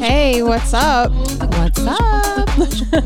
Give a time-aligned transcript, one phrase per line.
[0.00, 1.12] Hey, what's up?
[1.12, 2.48] What's up?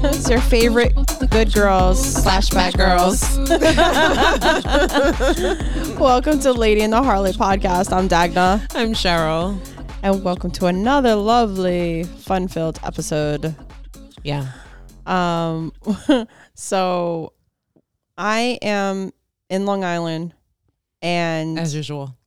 [0.04, 0.94] it's your favorite
[1.28, 3.36] good girls slash bad girls.
[5.98, 7.92] welcome to Lady and the Harlot podcast.
[7.92, 9.58] I'm Dagna, I'm Cheryl.
[10.04, 13.56] and welcome to another lovely, fun-filled episode.
[14.22, 14.52] Yeah.
[15.06, 15.72] Um,
[16.54, 17.32] so
[18.16, 19.12] I am
[19.50, 20.34] in Long Island,
[21.02, 21.74] and As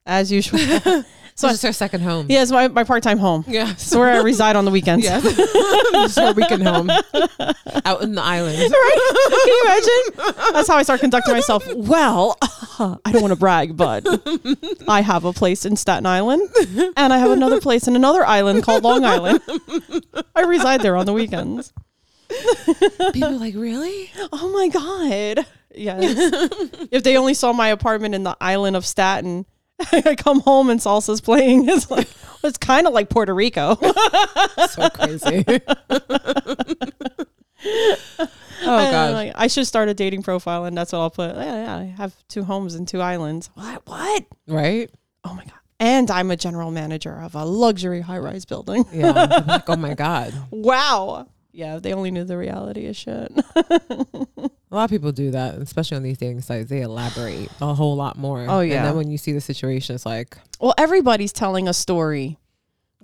[0.06, 0.60] as, usual.
[0.60, 1.04] usual,
[1.36, 2.28] So it's our second home.
[2.30, 3.46] yeah, it's my, my part-time home.
[3.48, 3.72] Yeah.
[3.72, 5.06] It's where I reside on the weekends.
[5.06, 5.22] Yeah.
[5.22, 6.90] This is our weekend home.
[6.90, 8.58] Out in the island.
[8.72, 9.28] right?
[9.30, 10.54] Can you imagine?
[10.54, 11.66] That's how I start conducting myself.
[11.74, 14.06] Well, I don't want to brag, but
[14.88, 16.48] I have a place in Staten Island,
[16.98, 19.42] and I have another place in another island called Long Island.
[20.36, 21.74] I reside there on the weekends.
[23.14, 24.12] People are like, really?
[24.32, 25.46] Oh my god!
[25.74, 26.04] Yes.
[26.92, 29.46] if they only saw my apartment in the island of Staten,
[29.92, 31.70] I come home and salsa's playing.
[31.72, 32.08] It's like
[32.44, 33.78] it's kind of like Puerto Rico.
[34.70, 35.44] So crazy.
[37.68, 38.28] oh
[38.62, 39.14] god.
[39.14, 41.36] like, I should start a dating profile, and that's what I'll put.
[41.36, 43.50] Yeah, yeah, I have two homes and two islands.
[43.56, 43.82] What?
[43.86, 44.26] What?
[44.48, 44.90] Right?
[45.24, 45.54] Oh my god!
[45.80, 48.86] And I'm a general manager of a luxury high-rise building.
[48.94, 49.44] Yeah.
[49.48, 50.34] Like, oh my god.
[50.52, 51.28] Wow.
[51.52, 53.32] Yeah, they only knew the reality of shit.
[54.72, 56.70] A lot of people do that, especially on these dating sites.
[56.70, 58.46] They elaborate a whole lot more.
[58.48, 58.78] Oh, yeah.
[58.78, 62.38] And then when you see the situation, it's like, well, everybody's telling a story.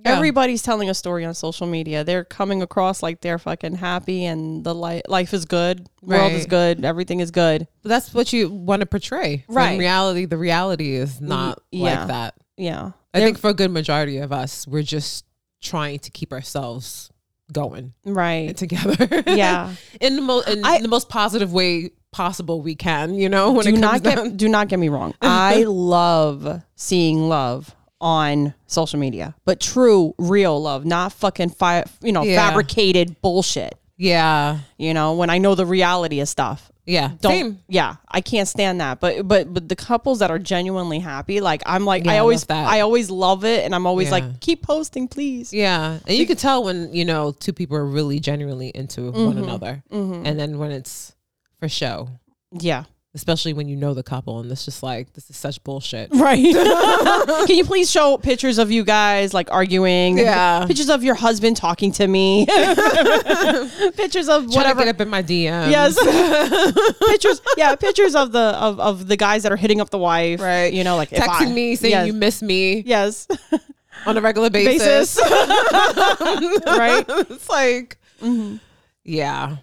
[0.04, 0.14] Yeah.
[0.16, 2.04] Everybody's telling a story on social media.
[2.04, 6.46] They're coming across like they're fucking happy and the li- life is good, world is
[6.46, 7.66] good, everything is good.
[7.82, 9.44] but that's what you want to portray.
[9.48, 9.72] Right.
[9.72, 11.82] In reality, the reality is not yeah.
[11.98, 12.34] like that.
[12.56, 12.92] Yeah.
[13.12, 15.24] I They're- think for a good majority of us, we're just
[15.60, 17.10] trying to keep ourselves
[17.52, 18.56] going right.
[18.56, 19.22] together.
[19.26, 19.74] Yeah.
[20.00, 23.14] in the most in I- the most positive way possible we can.
[23.14, 25.14] You know, when do it comes not get do not get me wrong.
[25.22, 32.12] I love seeing love on social media, but true, real love, not fucking fi- you
[32.12, 32.46] know Yeah.
[32.48, 33.74] fabricated bullshit.
[34.00, 36.70] Yeah, You know, when I know the reality of stuff.
[36.88, 37.12] Yeah.
[37.20, 37.58] Don't, Same.
[37.68, 38.98] Yeah, I can't stand that.
[38.98, 42.46] But but but the couples that are genuinely happy, like I'm like Yeah, I always.
[42.48, 44.12] I always love it, and I'm always Yeah.
[44.12, 45.52] like keep posting, please.
[45.52, 49.34] Yeah, and you can tell when you know two people are really genuinely into one
[49.34, 49.44] mm-hmm.
[49.44, 50.26] another, mm-hmm.
[50.26, 51.14] and then when it's
[51.60, 52.08] for show,
[52.52, 52.84] Yeah.
[53.14, 56.10] Especially when you know the couple, and it's just like this is such bullshit.
[56.14, 56.38] Right.
[57.46, 60.18] Can you please show pictures of you guys like arguing?
[60.18, 60.64] Yeah.
[60.66, 62.46] Pictures of your husband talking to me.
[63.96, 64.80] pictures of Trying whatever.
[64.84, 65.70] get up in my DM.
[65.70, 65.96] Yes.
[67.08, 67.40] pictures.
[67.56, 70.40] Yeah, pictures of the of, of the guys that are hitting up the wife.
[70.40, 70.72] Right.
[70.72, 72.06] You know, like texting I- me saying yes.
[72.06, 73.26] you miss me Yes.
[74.06, 75.16] on a regular basis.
[75.16, 75.18] Basis.
[76.66, 77.04] right.
[77.08, 78.56] it's like, mm-hmm.
[79.04, 79.56] yeah,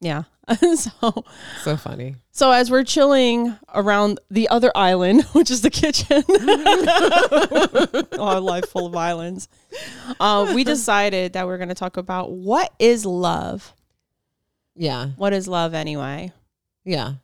[0.00, 0.24] Yeah.
[0.76, 1.24] so
[1.62, 2.16] so funny.
[2.32, 6.22] so as we're chilling around the other island, which is the kitchen,
[8.20, 9.48] our life full of islands,
[10.18, 13.74] uh, we decided that we're going to talk about what is love.
[14.76, 16.32] Yeah, What is love anyway?
[16.84, 17.14] yeah.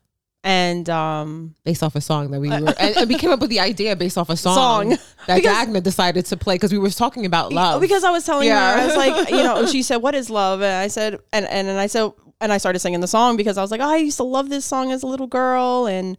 [0.45, 3.51] And um, based off a song that we were, and, and we came up with
[3.51, 4.89] the idea based off a song, Song.
[5.27, 7.81] that Because- Dagna decided to play because we were talking about love.
[7.81, 8.75] because I was telling Yeah.
[8.77, 11.47] her, I was like, you know, she said, "What is love?" And I said, and
[11.47, 13.89] and and I said, and I started singing the song because I was like, oh,
[13.91, 16.17] I used to love this song as a little girl, and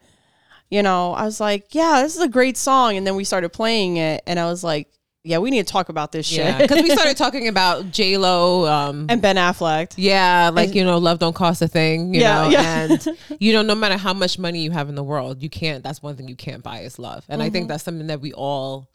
[0.70, 2.98] you know, I was like, yeah, this is a great song.
[2.98, 4.90] And then we started playing it, and I was like,
[5.24, 6.70] yeah, we need to talk about this yeah, shit.
[6.70, 8.66] because we started talking about J Lo.
[8.66, 9.94] Um, and Ben Affleck.
[9.98, 12.14] yeah, like you know, love don't cost a thing.
[12.14, 12.84] You Yeah, know, yeah.
[12.84, 13.08] and
[13.40, 15.84] you know, no matter how much money you have in the world, you can't.
[15.84, 17.54] That's one thing you can't buy is love, and I Mm-hmm.
[17.54, 18.90] think that's something that we all.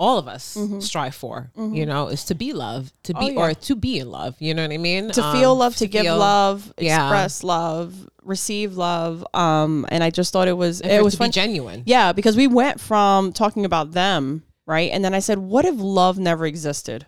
[0.00, 3.38] All of us strive for, you know, is to be loved, to be Mm-hmm.
[3.38, 3.50] Oh, yeah.
[3.50, 4.34] or to be in love.
[4.38, 5.10] You know what I mean?
[5.10, 7.04] To Um, feel love, to, give feel- love, Yeah.
[7.06, 9.26] express love, receive love.
[9.34, 11.32] Um, and I just thought it was and it was to fun.
[11.32, 11.82] genuine.
[11.84, 14.90] Yeah, because we went from talking about them, right?
[14.90, 17.04] And then I said, what if love never existed?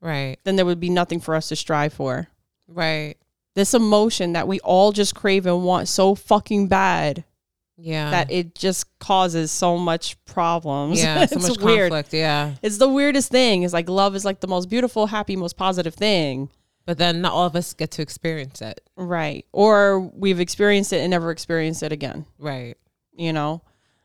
[0.00, 2.28] Right, Then there would be nothing for us to strive for.
[2.68, 3.16] right,
[3.56, 7.24] This emotion that we all just crave and want so fucking bad
[7.76, 8.10] yeah.
[8.10, 11.00] that it just causes so much problems.
[11.02, 11.90] yeah, so it's much weird.
[11.90, 12.12] conflict.
[12.14, 13.62] Yeah, It's the weirdest thing.
[13.62, 16.50] It's like love is like the most beautiful, happy, most positive thing.
[16.84, 18.80] but then not all of us get to experience it.
[18.96, 19.44] Right.
[19.52, 22.26] Or we've experienced it and never experienced it again.
[22.38, 22.76] Right.
[23.12, 23.62] you know.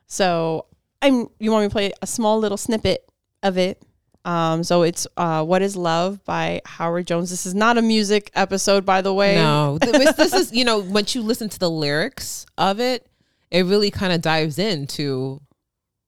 [0.07, 0.65] So
[1.01, 3.07] I'm you want me to play a small little snippet
[3.43, 3.81] of it.
[4.23, 7.29] Um, so it's uh, "What Is Love" by Howard Jones.
[7.31, 9.33] This is not a music episode, by the way.
[9.35, 13.07] No, this, this is you know once you listen to the lyrics of it,
[13.51, 15.41] it really kind of dives into,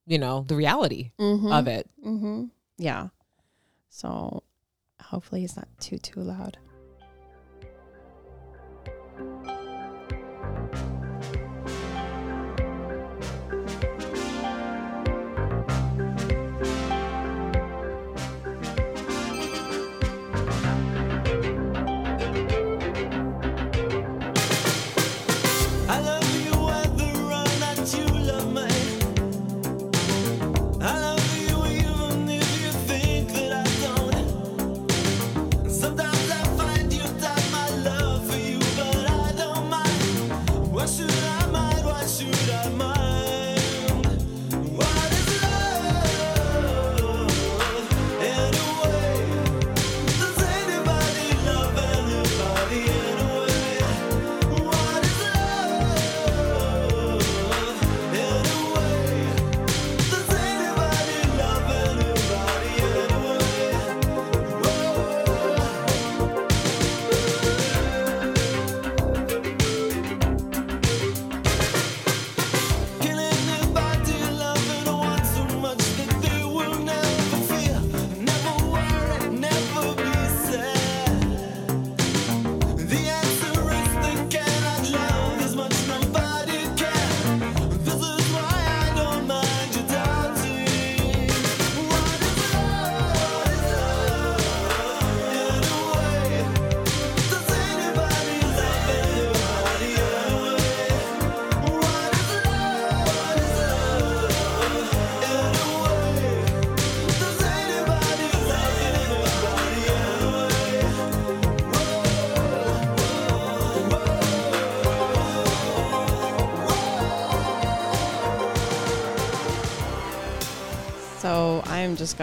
[0.06, 1.88] you know, the reality of it.
[2.04, 2.44] Mm-hmm.
[2.78, 3.08] Yeah.
[3.90, 4.42] So
[5.00, 6.58] hopefully it's not too too loud.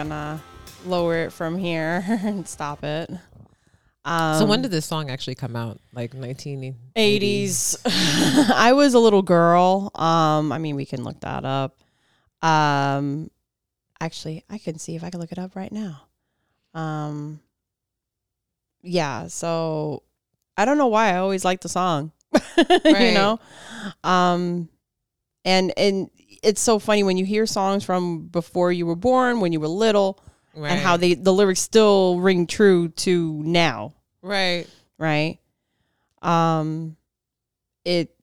[0.02, 0.42] Gonna
[0.84, 3.10] lower it from here and stop it.
[4.04, 5.80] Um, so when did this song actually come out?
[5.92, 6.74] Like 1980s?
[6.96, 8.50] 80s.
[8.54, 9.92] I was a little girl.
[9.94, 11.78] Um, I mean, we can look that up.
[12.42, 13.30] Um,
[14.00, 16.02] actually, I can see if I can look it up right now.
[16.74, 17.38] Um,
[18.82, 19.28] yeah.
[19.28, 20.02] So
[20.56, 22.10] I don't know why I always like the song.
[22.56, 23.38] you know,
[24.02, 24.68] um,
[25.44, 26.10] and and
[26.42, 29.68] it's so funny when you hear songs from before you were born, when you were
[29.68, 30.18] little,
[30.54, 30.72] Right.
[30.72, 34.66] and how they the lyrics still ring true to now Right.
[34.98, 35.38] right?
[36.20, 36.96] Um,
[37.84, 38.14] it,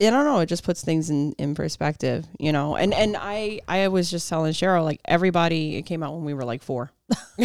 [0.00, 0.40] I don't know.
[0.40, 2.76] It just puts things in in perspective, you know.
[2.76, 5.76] And and I I was just telling Cheryl like everybody.
[5.76, 6.90] It came out when we were like four.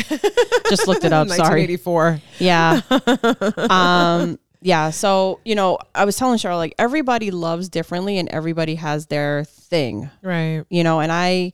[0.69, 1.27] just looked it up.
[1.29, 1.67] Sorry.
[1.67, 2.21] 1984.
[2.39, 2.81] Yeah.
[3.69, 4.37] um.
[4.61, 4.91] Yeah.
[4.91, 9.43] So you know, I was telling Cheryl like everybody loves differently, and everybody has their
[9.45, 10.65] thing Right.
[10.69, 11.53] you know and i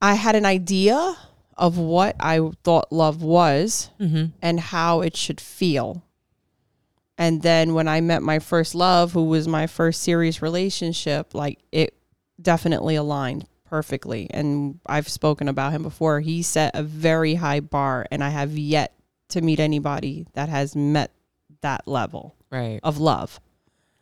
[0.00, 1.16] i had an idea
[1.56, 4.24] of what i thought love was Mm-hmm.
[4.42, 6.02] and how it should feel
[7.16, 11.60] and then when i met my first love who was my first serious relationship like
[11.70, 11.94] it
[12.40, 18.06] definitely aligned perfectly and i've spoken about him before he set a very high bar
[18.10, 18.92] and i have yet
[19.28, 21.12] to meet anybody that has met
[21.62, 22.78] that level Right.
[22.82, 23.40] of love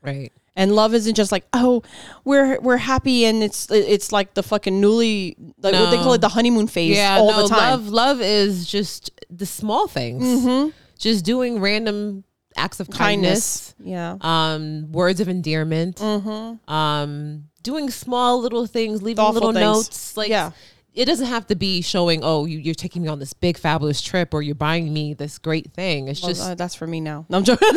[0.02, 0.32] Right.
[0.56, 1.82] and love isn't just like oh
[2.24, 6.20] we're we're happy and it's it's like the fucking newly like what they call it
[6.20, 7.16] the honeymoon phase Yeah.
[7.18, 7.70] all no, the time.
[7.70, 7.88] love.
[7.88, 10.24] Love is just the small things.
[10.24, 10.72] Mhm.
[10.98, 12.24] Just doing random
[12.56, 13.74] acts of Kindness.
[13.78, 13.84] kindness.
[13.84, 14.16] Yeah.
[14.20, 15.96] Um, words of endearment.
[15.96, 16.70] Mm-hmm.
[16.72, 19.86] Um, doing small little things, leaving Thoughtful little things.
[19.88, 20.16] notes.
[20.16, 20.50] Like Yeah.
[20.94, 22.20] It doesn't have to be showing.
[22.22, 25.38] Oh, you, you're taking me on this big fabulous trip, or you're buying me this
[25.38, 26.08] great thing.
[26.08, 27.26] It's Well, just uh, that's for me now.
[27.28, 27.68] No, I'm joking.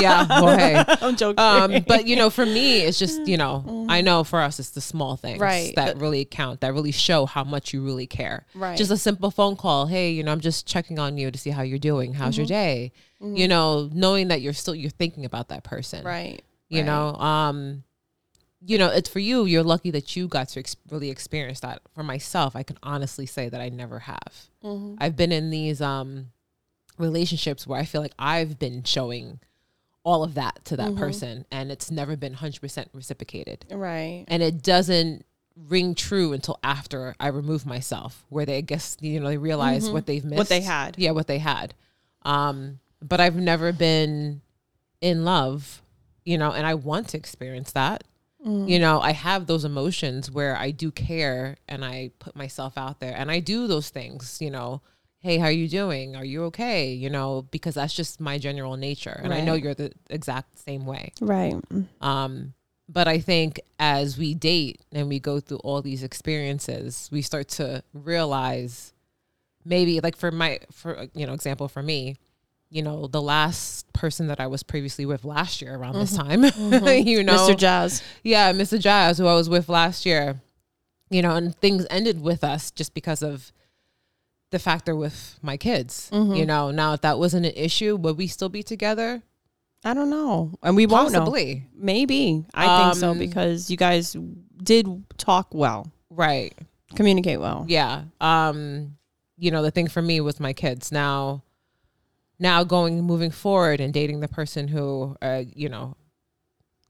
[0.00, 0.26] yeah.
[0.28, 0.82] Well, hey.
[1.02, 1.38] I'm joking.
[1.38, 4.70] um, but you know, for me, it's just you know, I know for us, it's
[4.70, 5.74] the small things Right.
[5.76, 8.46] that really count, that really show how much you really care.
[8.54, 8.76] Right.
[8.78, 9.86] Just a simple phone call.
[9.86, 12.14] Hey, you know, I'm just checking on you to see how you're doing.
[12.14, 12.92] How's your day?
[13.20, 16.04] You know, knowing that you're still you're thinking about that person.
[16.04, 16.42] right.
[16.68, 16.86] You right.
[16.86, 17.84] know, um,
[18.64, 19.44] you know, it's for you.
[19.44, 21.82] You're lucky that you got to ex- really experience that.
[21.94, 24.48] For myself, I can honestly say that I never have.
[24.64, 24.96] Mhm.
[24.98, 26.32] I've been in these um
[26.98, 29.40] relationships where I feel like I've been showing
[30.02, 33.66] all of that to that person and it's never been 100% reciprocated.
[33.70, 34.24] Right.
[34.28, 39.18] And it doesn't ring true until after I remove myself where they I guess you
[39.20, 40.38] know they realize what they've missed.
[40.38, 40.94] What they had.
[40.98, 41.74] Yeah, what they had.
[42.22, 44.40] Um but I've never been
[45.00, 45.82] in love,
[46.24, 48.04] you know, and I want to experience that.
[48.46, 53.00] You know, I have those emotions where I do care and I put myself out
[53.00, 54.82] there and I do those things, you know.
[55.18, 56.14] Hey, how are you doing?
[56.14, 56.92] Are you okay?
[56.92, 59.18] You know, because that's just my general nature.
[59.24, 61.12] And I know you're the exact same way.
[61.20, 61.56] Right.
[62.00, 62.54] Um,
[62.88, 67.48] but I think as we date and we go through all these experiences, we start
[67.48, 68.92] to realize
[69.64, 72.16] maybe like for my for you know example for me,
[72.70, 76.42] you know the last person that I was previously with last year around this time,
[76.44, 77.56] you know, Mr.
[77.56, 78.02] Jazz.
[78.22, 78.78] yeah, Mr.
[78.78, 80.40] Jazz, who I was with last year,
[81.10, 83.52] you know, and things ended with us just because of
[84.50, 86.08] the factor with my kids.
[86.12, 89.22] You know, now if that wasn't an issue, would we still be together?
[89.84, 90.52] I don't know.
[90.62, 91.20] And we won't know.
[91.20, 91.64] Possibly.
[91.74, 92.44] Maybe.
[92.54, 94.16] I think so Um, because you guys
[94.62, 94.86] did
[95.18, 96.54] talk well, Right.
[96.94, 97.64] communicate well.
[97.68, 98.96] yeah um
[99.36, 101.42] you know the thing for me was my kids now
[102.38, 105.96] now going moving forward and dating the person who uh you know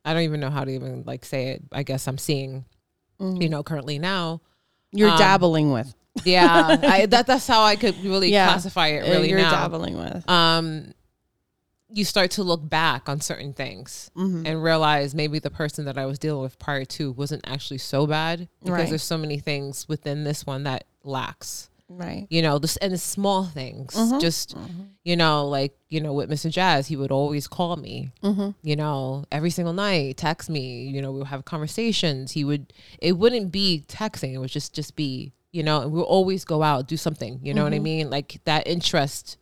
[0.04, 2.64] i don't even know how to even like say it i guess i'm seeing
[3.20, 4.40] you know currently now
[4.92, 5.94] You're Um, dabbling with.
[6.24, 8.46] yeah I, that that's how i could really Yeah.
[8.46, 10.28] classify it Uh, really You're now dabbling with.
[10.28, 10.92] um
[11.88, 14.44] you start to look back on certain things Mm-hmm.
[14.46, 18.08] and realize maybe the person that I was dealing with prior to wasn't actually so
[18.08, 18.88] bad because Right.
[18.88, 22.26] there's so many things within this one that lacks Right.
[22.31, 24.19] you know this and the small things Mm-hmm.
[24.19, 24.57] just
[25.05, 28.50] you know like you know with mr jazz he would always call me Mm-hmm.
[28.62, 32.73] you know every single night text me you know we would have conversations he would
[33.00, 36.62] it wouldn't be texting it would just just be you know and we'll always go
[36.62, 37.73] out do something you know Mm-hmm.
[37.73, 39.37] what i mean like that interest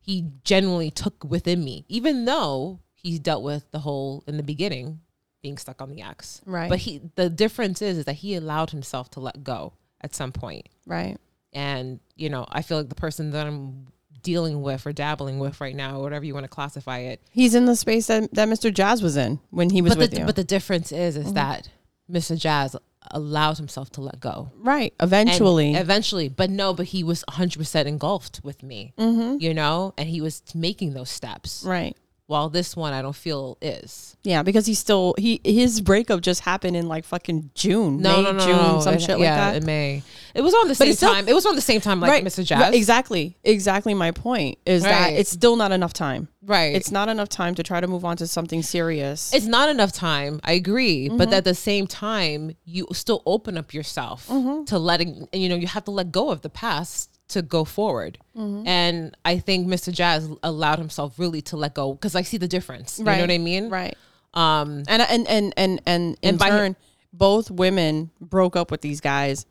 [0.00, 5.00] he genuinely took within me even though he dealt with the whole in the beginning
[5.40, 6.68] being stuck on the ex Right.
[6.68, 10.32] but he the difference is is that he allowed himself to let go at some
[10.32, 11.16] point Right.
[11.52, 13.86] And you know i feel like the person that i'm
[14.22, 17.66] dealing with or dabbling with right now whatever you want to classify it He's in
[17.66, 18.74] the space that, that Mr.
[18.74, 20.20] Jazz was in when he was but with the, you.
[20.20, 20.26] Mm-hmm.
[20.26, 21.70] but the difference is is that
[22.10, 22.74] mr jazz
[23.12, 24.92] allowed himself to let go right.
[24.98, 25.74] And Eventually.
[25.74, 29.36] eventually but no but he was 100% engulfed with me mm-hmm.
[29.40, 31.96] you know and he was making those steps Right.
[32.28, 34.14] While this one I don't feel is.
[34.22, 38.22] Yeah, because he's still he his breakup just happened in like fucking June, No, May,
[38.22, 38.80] no, no, June, no.
[38.80, 39.56] some It- shit yeah, like that.
[39.56, 40.02] in May.
[40.34, 41.26] It was on the same still- time.
[41.26, 42.44] It was on the same time like Mr.
[42.44, 42.60] Jazz.
[42.60, 43.94] Right, exactly, exactly.
[43.94, 46.28] My point is that it's still not enough time.
[46.42, 46.74] Right.
[46.76, 49.32] It's not enough time to try to move on to something serious.
[49.34, 50.40] it's not enough time.
[50.44, 51.34] I agree, but Mm-hmm.
[51.34, 54.64] at the same time, you still open up yourself Mm-hmm.
[54.64, 55.28] to letting.
[55.32, 58.18] You know, you have to let go of the past to go forward.
[58.36, 58.66] Mm-hmm.
[58.66, 59.92] And I think Mr.
[59.92, 62.98] Jazz allowed himself really to let go because I see the difference.
[62.98, 63.70] You know what I mean?
[63.70, 63.96] Right.
[64.34, 64.84] Um.
[64.88, 66.76] And and and and and in And by- turn,
[67.12, 69.46] both women broke up with these guys,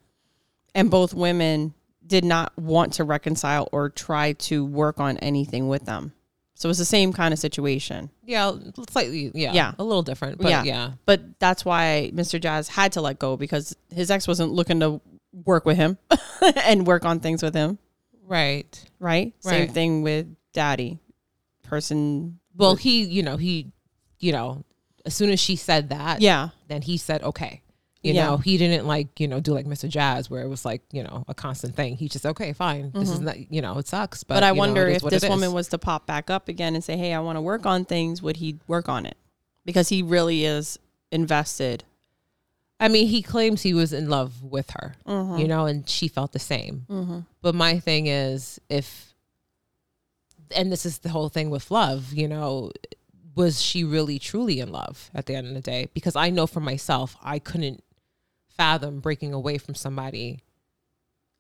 [0.76, 1.74] and both women
[2.06, 6.14] did not want to reconcile or try to work on anything with them.
[6.54, 8.10] So it's the same kind of situation.
[8.24, 8.54] Yeah.
[8.90, 9.32] Slightly.
[9.36, 9.54] Yeah.
[9.54, 9.74] Yeah.
[9.78, 10.40] A little different.
[10.40, 10.64] But yeah.
[10.64, 10.92] yeah.
[11.06, 12.42] But that's why Mr.
[12.42, 15.00] Jazz had to let go because his ex wasn't looking to
[15.32, 15.98] work with him
[16.64, 17.78] and work on things with him.
[18.26, 18.84] Right.
[19.00, 19.34] Right.
[19.40, 19.72] Same Right.
[19.72, 21.00] thing with daddy.
[21.64, 22.40] Person.
[22.56, 23.04] Well, he.
[23.04, 23.38] You know.
[23.38, 23.72] He.
[24.20, 24.64] You know.
[25.06, 26.22] As soon as she said that.
[26.22, 26.50] Yeah.
[26.68, 27.62] Then he said, "Okay."
[28.04, 28.28] You Yeah.
[28.28, 29.90] know, he didn't like, you know, do like Mr.
[29.90, 31.98] Jazz where it was like, you know, a constant thing.
[31.98, 32.92] He just, okay, fine.
[32.94, 34.24] This is not, you know, it sucks.
[34.24, 34.40] But, Mm-hmm.
[34.40, 36.84] But I you know, wonder if this woman was to pop back up again and
[36.84, 39.18] say, "Hey, I want to work on things," would he work on it?
[39.66, 40.78] Because he really is
[41.12, 41.84] invested.
[42.80, 45.40] I mean, he claims he was in love with her, Mm-hmm.
[45.40, 47.26] you know, and she felt the same.
[47.42, 49.14] But my thing is, if,
[50.56, 52.72] and this is the whole thing with love, you know,
[53.36, 55.90] was she really truly in love at the end of the day?
[55.94, 57.84] Because I know for myself, I couldn't
[58.50, 60.40] fathom breaking away from somebody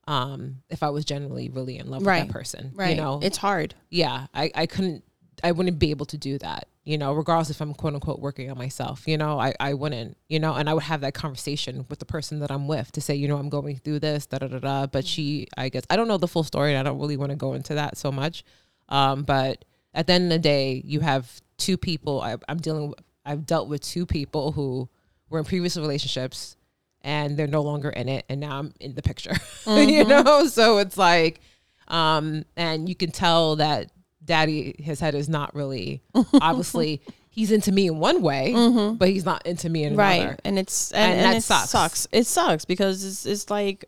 [0.08, 2.20] um if I was genuinely really in love Right.
[2.22, 2.72] with that person.
[2.76, 2.92] Right.
[2.92, 3.74] You know, it's hard.
[3.90, 5.04] yeah, I, I couldn't,
[5.44, 8.50] I wouldn't be able to do that, you know, regardless if I'm quote unquote working
[8.50, 11.86] on myself, you know, I, I wouldn't, you know, and I would have that conversation
[11.90, 14.38] with the person that I'm with to say, you know, I'm going through this, da
[14.38, 14.88] da da da.
[14.88, 17.32] But she, I guess, I don't know the full story and I don't really want
[17.32, 18.46] to go into that so much.
[18.88, 22.88] Um, but at the end of the day, you have two people, I, I'm dealing
[22.88, 24.88] with, I've dealt with two people who
[25.30, 26.56] were in previous relationships
[27.02, 29.36] and they're no longer in it and now I'm in the picture.
[29.68, 30.48] you know?
[30.48, 31.42] So it's like
[31.90, 33.92] um and you can tell that
[34.28, 36.04] daddy his head is not really
[36.42, 37.02] obviously
[37.38, 38.96] he's into me in one way, mm-hmm.
[38.96, 40.22] but he's not into me in Right.
[40.22, 40.38] another.
[40.44, 41.70] And it's and, And and, that it sucks.
[41.70, 42.08] sucks.
[42.12, 43.86] It sucks because it's it's like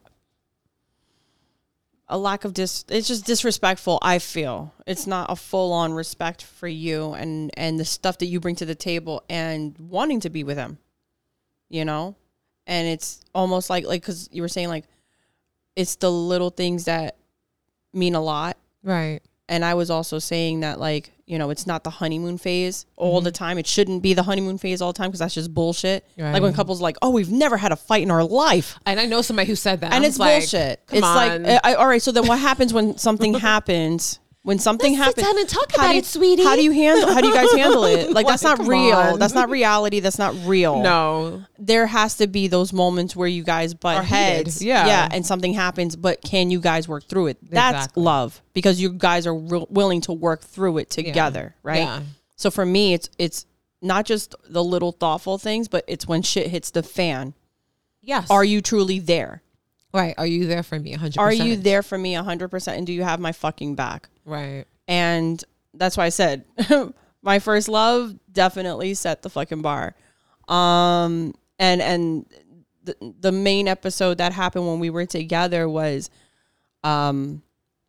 [2.07, 4.73] a lack of dis it's just disrespectful, I feel.
[4.85, 8.55] It's not a full on respect for you and and the stuff that you bring
[8.57, 10.77] to the table and wanting to be with him.
[11.69, 12.15] You know?
[12.67, 14.85] And it's almost like like cuz you were saying like
[15.75, 17.17] it's the little things that
[17.93, 19.21] mean a lot Right.
[19.49, 23.19] And I was also saying that like you know it's not the honeymoon phase all
[23.19, 23.43] the mm-hmm.
[23.43, 23.57] time.
[23.57, 26.05] It shouldn't be the honeymoon phase all the time because that's just bullshit.
[26.17, 28.99] Like when couples are like, oh, we've never had a fight in our life, And
[28.99, 29.91] I know somebody who said that.
[29.91, 30.81] and I it's like, bullshit.
[30.91, 31.43] It's on.
[31.43, 34.19] like, I, all right, so then what happens when something happens?
[34.43, 36.43] When something Let's sit happens, down and talk how about do you- it, sweetie.
[36.43, 37.13] How do you handle?
[37.13, 38.09] How do you guys handle it?
[38.13, 38.95] Like that's not real.
[38.95, 39.19] on.
[39.19, 39.99] That's not reality.
[39.99, 40.81] That's not real.
[40.81, 41.43] no.
[41.59, 44.15] there has to be those moments where you guys butt Are heated.
[44.15, 44.85] heads, Yeah.
[44.87, 45.95] yeah, and something happens.
[45.97, 47.37] But can you guys work through it?
[47.49, 48.03] That's Exactly.
[48.03, 51.79] love because you guys are real willing to work through it together, right?
[51.79, 52.01] Yeah.
[52.37, 53.45] So for me, it's it's
[53.81, 57.33] not just the little thoughtful things, but it's when shit hits the fan.
[58.01, 58.31] Yes.
[58.31, 59.41] Are you truly there?
[59.93, 60.15] Right?
[60.17, 60.95] Are you there for me?
[60.95, 61.17] 100%.
[61.17, 62.77] Are you there for me 100%?
[62.77, 64.09] And do you have my fucking back?
[64.25, 64.65] Right.
[64.87, 65.43] And
[65.73, 66.45] that's why I said
[67.21, 69.95] my first love definitely set the fucking bar.
[70.47, 72.25] Um and and
[72.83, 76.09] the, the main episode that happened when we were together was
[76.83, 77.43] um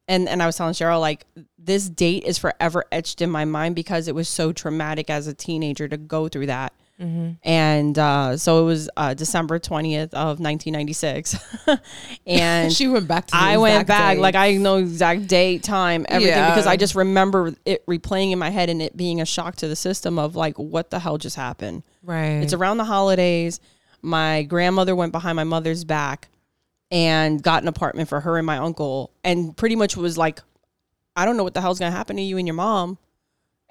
[0.08, 1.24] and and I was telling Cheryl like
[1.56, 5.34] this date is forever etched in my mind because it was so traumatic as a
[5.34, 6.74] teenager to go through that.
[7.00, 11.36] And uh, so it was uh, December 20th of 1996.
[12.26, 14.20] and She went back to the I went back, date.
[14.20, 16.50] like I know exact date, time, everything, Yeah.
[16.50, 19.68] because I just remember it replaying in my head and it being a shock to
[19.68, 21.82] the system of like, what the hell just happened?
[22.02, 22.42] right.
[22.42, 23.60] It's around the holidays.
[24.02, 26.28] My grandmother went behind my mother's back
[26.90, 30.40] and got an apartment for her and my uncle, and pretty much was like,
[31.16, 32.98] I don't know what the hell's gonna happen to you and your mom.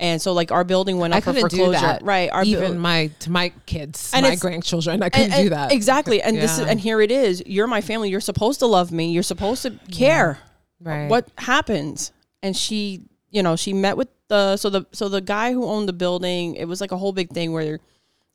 [0.01, 2.03] And so, like, our building went I up for couldn't do foreclosure, that.
[2.03, 2.29] right?
[2.31, 5.71] Our even buil- my to my kids, And my grandchildren, I couldn't and- do that.
[5.73, 6.21] exactly.
[6.21, 7.43] And this is, and here it is.
[7.45, 8.09] You're my family.
[8.09, 9.11] You're supposed to love me.
[9.11, 10.39] You're supposed to care.
[10.81, 11.09] Right.
[11.09, 12.13] What happens?
[12.41, 13.01] And she,
[13.31, 16.55] you know, she met with the so the so the guy who owned the building.
[16.55, 17.79] It was like a whole big thing where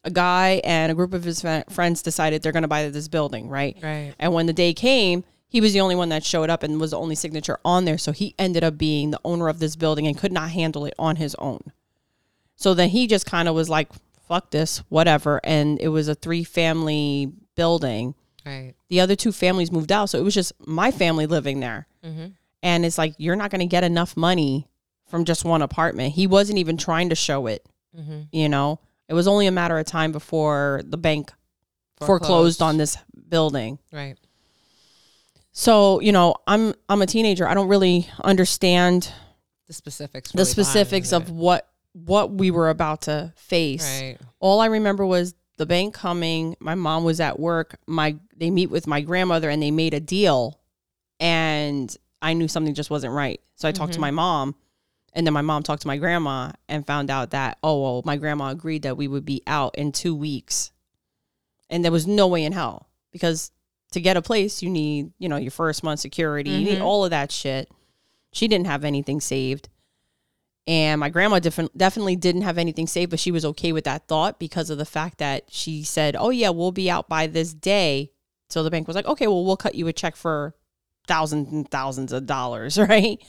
[0.05, 3.49] a guy and a group of his friends decided they're going to buy this building,
[3.49, 3.75] right?
[3.83, 4.13] Right.
[4.19, 6.91] And when the day came, he was the only one that showed up and was
[6.91, 7.97] the only signature on there.
[7.97, 10.95] So he ended up being the owner of this building and could not handle it
[10.99, 11.61] on his own.
[12.57, 13.89] So then he just kind of was like,
[14.27, 15.41] fuck this, whatever.
[15.45, 18.17] And it was a three family building.
[18.45, 18.75] Right.
[18.89, 20.11] The other two families moved out.
[20.11, 21.87] So it was just my family living there.
[22.05, 22.27] Mm-hmm.
[22.65, 24.67] And it's like, you're not going to get enough money
[25.09, 26.15] from just one apartment.
[26.15, 27.65] He wasn't even trying to show it,
[27.97, 28.23] Mm-hmm.
[28.33, 28.81] you know.
[29.09, 31.31] It was only a matter of time before the bank
[32.01, 32.63] foreclosed, Foreclosed.
[32.63, 32.97] on this
[33.29, 33.79] building.
[33.93, 34.17] Right.
[35.57, 37.47] So, you know, I'm I'm a teenager.
[37.47, 39.11] I don't really understand
[39.69, 40.33] The specifics.
[40.33, 43.85] the really behind specifics of what what we were about to face.
[44.03, 44.19] Right.
[44.41, 46.57] All I remember was the bank coming.
[46.59, 47.77] My mom was at work.
[47.87, 50.59] My they meet with my grandmother and they made a deal,
[51.21, 53.41] and I knew something just wasn't right.
[53.55, 54.03] So I talked to Mhm.
[54.03, 54.57] my mom,
[55.13, 58.17] and then my mom talked to my grandma and found out that oh well, my
[58.17, 60.73] grandma agreed that we would be out in two weeks,
[61.71, 63.53] and there was no way in hell because
[63.95, 66.85] to get a place you need you know your first month security, you need Mhm.
[66.85, 67.71] all of that shit.
[68.33, 69.69] She didn't have anything saved.
[70.67, 74.07] And my grandma different, definitely didn't have anything saved, but she was okay with that
[74.09, 77.53] thought because of the fact that she said, "Oh yeah, we'll be out by this
[77.53, 78.11] day."
[78.51, 80.55] So the bank was like, "Okay, well we'll cut you a check for
[81.07, 83.21] thousands and thousands of dollars, right?"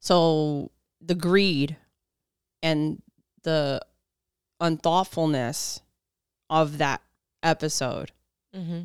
[0.00, 1.76] So the greed
[2.62, 3.00] and
[3.42, 3.80] the
[4.60, 5.80] unthoughtfulness
[6.48, 7.02] of that
[7.42, 8.12] episode
[8.54, 8.80] Mm-hmm.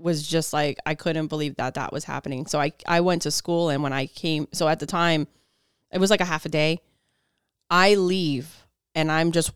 [0.00, 2.46] Was just like I couldn't believe that that was happening.
[2.46, 5.26] So I I went to school and when I came so at the time
[5.92, 6.80] it was like a half a day.
[7.70, 9.52] I leave and I'm just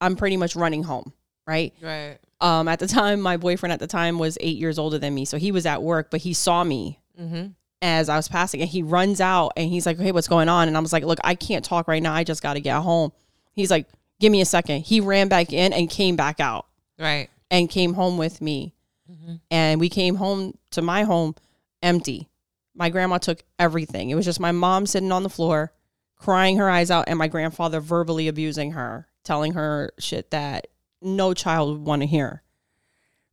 [0.00, 1.12] I'm pretty much running home,
[1.46, 1.72] right?
[1.80, 2.18] Right.
[2.40, 5.24] Um at the time my boyfriend at the time was 8 years older than me.
[5.24, 7.46] So he was at work, but he saw me Mm-hmm.
[7.80, 10.68] as I was passing and he runs out and he's like, "Hey, what's going on?"
[10.68, 12.12] And I was like, "Look, I can't talk right now.
[12.12, 13.10] I just got to get home."
[13.52, 13.86] He's like,
[14.20, 14.82] "Give me a second.
[14.82, 16.66] He ran back in and came back out
[16.98, 17.30] Right.
[17.50, 18.74] and came home with me
[19.10, 19.34] Mm-hmm.
[19.50, 21.34] and we came home to my home
[21.82, 22.28] empty.
[22.74, 24.10] My grandma took everything.
[24.10, 25.72] It was just my mom sitting on the floor,
[26.16, 30.66] crying her eyes out, and my grandfather verbally abusing her, telling her shit that
[31.00, 32.42] no child would want to hear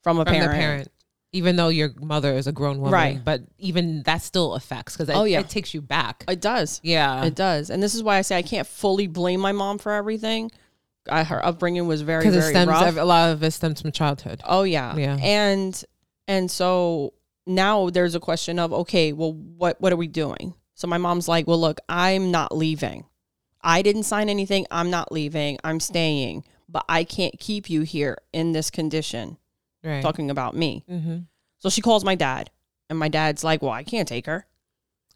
[0.02, 0.54] from a From parent.
[0.54, 0.88] parent.
[1.36, 3.24] Even though your mother is a grown woman, Right.
[3.26, 5.40] But even that still affects because Oh, yeah.
[5.40, 6.24] it takes you back.
[6.28, 6.80] It does.
[6.84, 7.24] yeah.
[7.26, 7.72] It does.
[7.72, 10.52] And this is why I say I can't fully blame my mom for everything.
[11.10, 12.96] I, her upbringing was very, Because it stems rough.
[12.98, 14.42] a lot of it stems from childhood.
[14.46, 14.96] Oh yeah.
[14.96, 15.18] Yeah.
[15.22, 15.84] And
[16.28, 17.14] and so
[17.46, 20.54] now there's a question of okay, well what what are we doing?
[20.76, 23.06] So my mom's like, "Well, look, I'm not leaving.
[23.62, 24.66] I didn't sign anything.
[24.72, 25.58] I'm not leaving.
[25.64, 29.38] I'm staying, but I can't keep you here in this condition."
[29.84, 30.02] Right.
[30.02, 30.84] Talking about me.
[30.90, 31.18] mm-hmm.
[31.60, 32.50] So she calls my dad,
[32.90, 34.46] and my dad's like, "Well, I can't take her."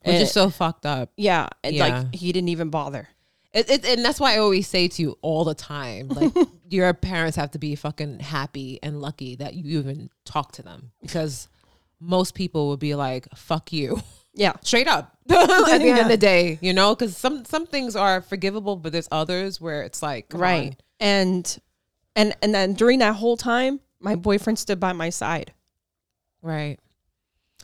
[0.04, 1.12] Which And- is so fucked up.
[1.18, 1.88] yeah, and Yeah.
[2.02, 3.08] like he didn't even bother.
[3.54, 6.34] It, it, and that's why I always say to you all the time, like
[6.70, 10.92] your parents have to be fucking happy and lucky that you even talk to them
[11.02, 11.48] because
[12.00, 14.02] most people would be like, "Fuck you,"
[14.34, 14.54] Yeah.
[14.62, 15.18] straight up.
[15.30, 18.92] At the end of the day, you know, because some some things are forgivable, but
[18.92, 20.70] there's others where it's like, right.
[20.70, 20.76] on.
[21.00, 21.62] And
[22.16, 25.54] and and then during that whole time, my boyfriend stood by my side.
[26.42, 26.80] right.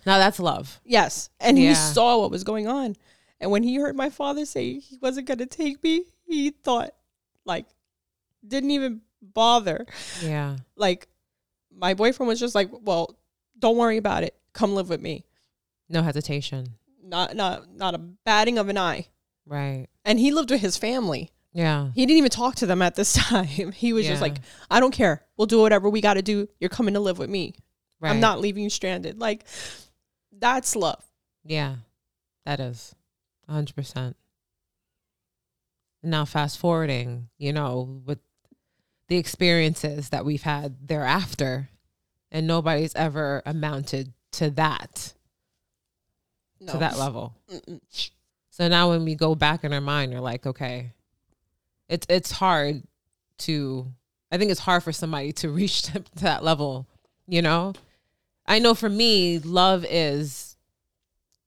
[0.06, 0.82] Now that's love.
[0.84, 1.30] Yes.
[1.39, 2.98] And he saw what was going on.
[3.43, 6.91] And when he heard my father say he wasn't going to take me, he thought,
[7.43, 7.65] like,
[8.47, 9.86] didn't even bother.
[10.21, 11.10] Yeah, Like,
[11.75, 13.17] my boyfriend was just like, well,
[13.60, 14.34] don't worry about it.
[14.53, 15.25] Come live with me.
[15.89, 16.67] no hesitation.
[17.03, 19.08] Not, not, not a batting of an eye.
[19.45, 19.88] Right.
[20.06, 21.32] And he lived with his family.
[21.51, 21.89] Yeah.
[21.93, 23.73] He didn't even talk to them at this time.
[23.73, 24.38] He was just like,
[24.71, 25.21] I don't care.
[25.36, 26.47] We'll do whatever we got to do.
[26.62, 27.56] You're coming to live with me.
[27.99, 28.12] Right.
[28.12, 29.19] I'm not leaving you stranded.
[29.19, 29.43] Like,
[30.32, 31.03] that's love.
[31.43, 31.75] Yeah,
[32.45, 32.95] that is
[33.49, 34.15] hundred percent.
[36.01, 38.19] Now, fast forwarding, you know, with
[39.08, 41.69] the experiences that we've had thereafter,
[42.32, 45.13] and nobody's ever amounted to that
[46.60, 46.73] No.
[46.73, 47.36] to that level.
[47.49, 47.79] Mm-mm.
[48.49, 50.91] So now, when we go back in our mind, we're like, okay,
[51.89, 52.84] it's it's hard
[53.39, 53.88] to.
[54.32, 56.86] I think it's hard for somebody to reach to, to that level.
[57.27, 57.73] You know,
[58.45, 60.53] I know for me, love is,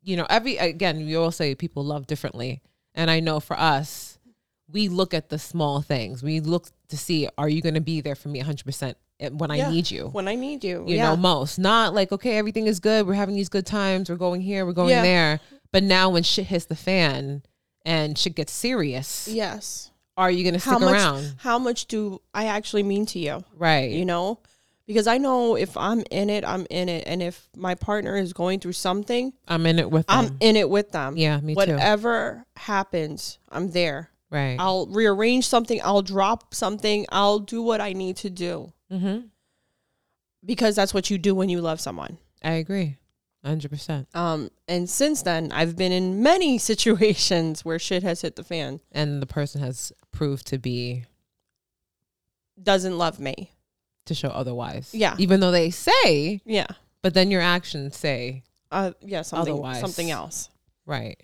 [0.06, 2.62] you know, every again, you all say people love differently,
[2.94, 4.18] and I know for us,
[4.70, 6.22] we look at the small things.
[6.22, 9.28] We look to see, are you going to be there for me 100 percent eh,
[9.30, 10.06] when I need you?
[10.06, 10.84] When I need you.
[10.86, 11.10] you yeah.
[11.10, 11.58] know, most.
[11.58, 13.06] Not like, okay, everything is good.
[13.06, 14.08] We're having these good times.
[14.08, 14.64] We're going here.
[14.64, 15.02] We're going Yeah.
[15.02, 15.40] there.
[15.72, 17.42] But now when shit hits the fan
[17.84, 19.90] and shit gets serious, Yes.
[20.16, 21.34] are you going to stick how much around?
[21.38, 23.44] how much do I actually mean to you?
[23.56, 23.90] Right.
[23.90, 24.38] You know?
[24.86, 27.04] Because I know if I'm in it, I'm in it.
[27.06, 30.16] And if my partner is going through something, I'm in it with them.
[30.16, 31.16] I'm in it with them.
[31.16, 31.56] yeah, me too.
[31.56, 34.10] Whatever happens, I'm there.
[34.30, 34.56] Right.
[34.58, 38.72] I'll rearrange something, I'll drop something, I'll do what I need to do.
[38.90, 39.26] mm-hmm.
[40.44, 42.18] Because that's what you do when you love someone.
[42.42, 42.98] I agree.
[43.44, 44.14] 100%.
[44.14, 48.80] Um, and since then, I've been in many situations where shit has hit the fan.
[48.92, 51.04] And the person has proved to be,
[52.60, 53.52] Doesn't love me.
[54.06, 54.90] To show otherwise.
[54.94, 55.14] Yeah.
[55.18, 56.66] Even though they say, Yeah.
[57.02, 59.22] but then your actions say, Uh, yeah.
[59.22, 59.52] Something.
[59.52, 59.80] Otherwise.
[59.80, 60.48] Something else.
[60.86, 61.20] right.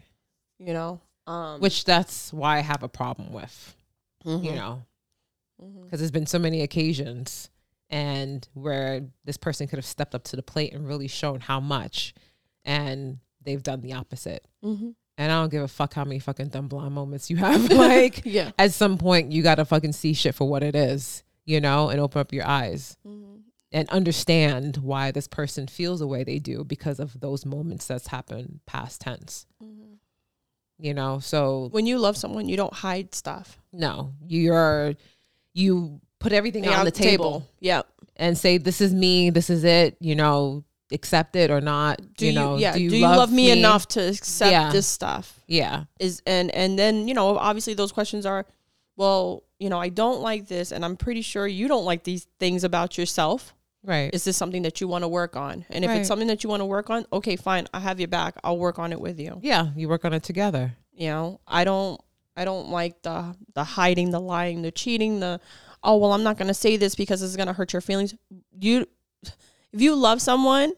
[0.58, 1.00] You know.
[1.26, 3.76] Um, which that's why I have a problem with,
[4.24, 4.82] mhm, you know,
[5.84, 7.48] because there's been so many occasions
[7.90, 11.60] and where this person could have stepped up to the plate and really shown how
[11.60, 12.12] much,
[12.64, 14.44] and they've done the opposite.
[14.64, 14.94] Mhm.
[15.18, 17.70] And I don't give a fuck how many fucking dumb blonde moments you have.
[17.70, 18.50] like yeah.
[18.58, 22.00] at some point, you gotta fucking see shit for what it is, you know, and
[22.00, 23.40] open up your eyes Mhm.
[23.72, 28.08] and understand why this person feels the way they do because of those moments that's
[28.08, 29.46] happened past tense.
[29.62, 29.98] Mhm.
[30.78, 33.58] You know, so When you love someone, you don't hide stuff.
[33.72, 34.94] no, you're
[35.54, 39.28] you put everything on the table, Yep, and say, "This is me.
[39.30, 42.00] This is it." You know, accept it or not.
[42.16, 44.70] Do you you, know, yeah, do you, love, me, enough to accept Yeah.
[44.72, 45.40] this stuff?
[45.46, 48.46] Yeah, Is and and then, you know, obviously those questions are,
[48.96, 52.26] well, you know, I don't like this and I'm pretty sure you don't like these
[52.38, 53.54] things about yourself.
[53.84, 54.12] right.
[54.14, 55.64] Is this something that you want to work on?
[55.70, 55.98] And if Right.
[55.98, 57.66] it's something that you want to work on, okay, fine.
[57.74, 58.36] I have your back.
[58.44, 59.38] I'll work on it with you.
[59.42, 60.76] yeah, you work on it together.
[60.92, 62.00] You know, I don't
[62.36, 65.40] I don't like the the hiding, the lying, the cheating, the
[65.82, 68.14] oh well I'm not gonna say this because it's gonna hurt your feelings.
[68.60, 68.86] You
[69.72, 70.72] if you love someone,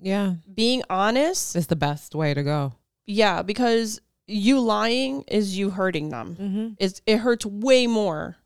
[0.00, 2.72] Yeah, being honest, is the best way to go.
[3.06, 6.36] yeah, because you lying is you hurting them.
[6.40, 6.68] Mm-hmm.
[6.78, 8.36] It's it hurts way more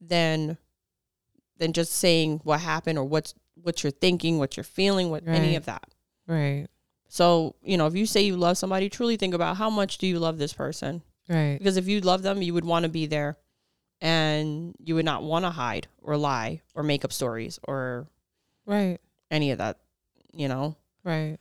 [0.00, 0.58] than
[1.58, 5.56] than just saying what happened or what's what you're thinking, what you're feeling, what any
[5.56, 5.84] of that.
[6.26, 6.66] Right,
[7.08, 10.06] So, you know, if you say you love somebody, truly think about how much do
[10.06, 11.02] you love this person?
[11.28, 13.36] right, Because if you love them, you would want to be there
[14.00, 18.06] and you would not want to hide or lie or make up stories or
[18.66, 18.98] right,
[19.30, 19.78] any of that,
[20.32, 20.76] you know?
[21.04, 21.36] right.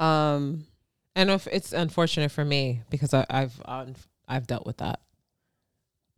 [0.00, 0.66] Um,
[1.16, 3.94] And if it's unfortunate for me because I, I've um,
[4.28, 5.00] I've dealt with that.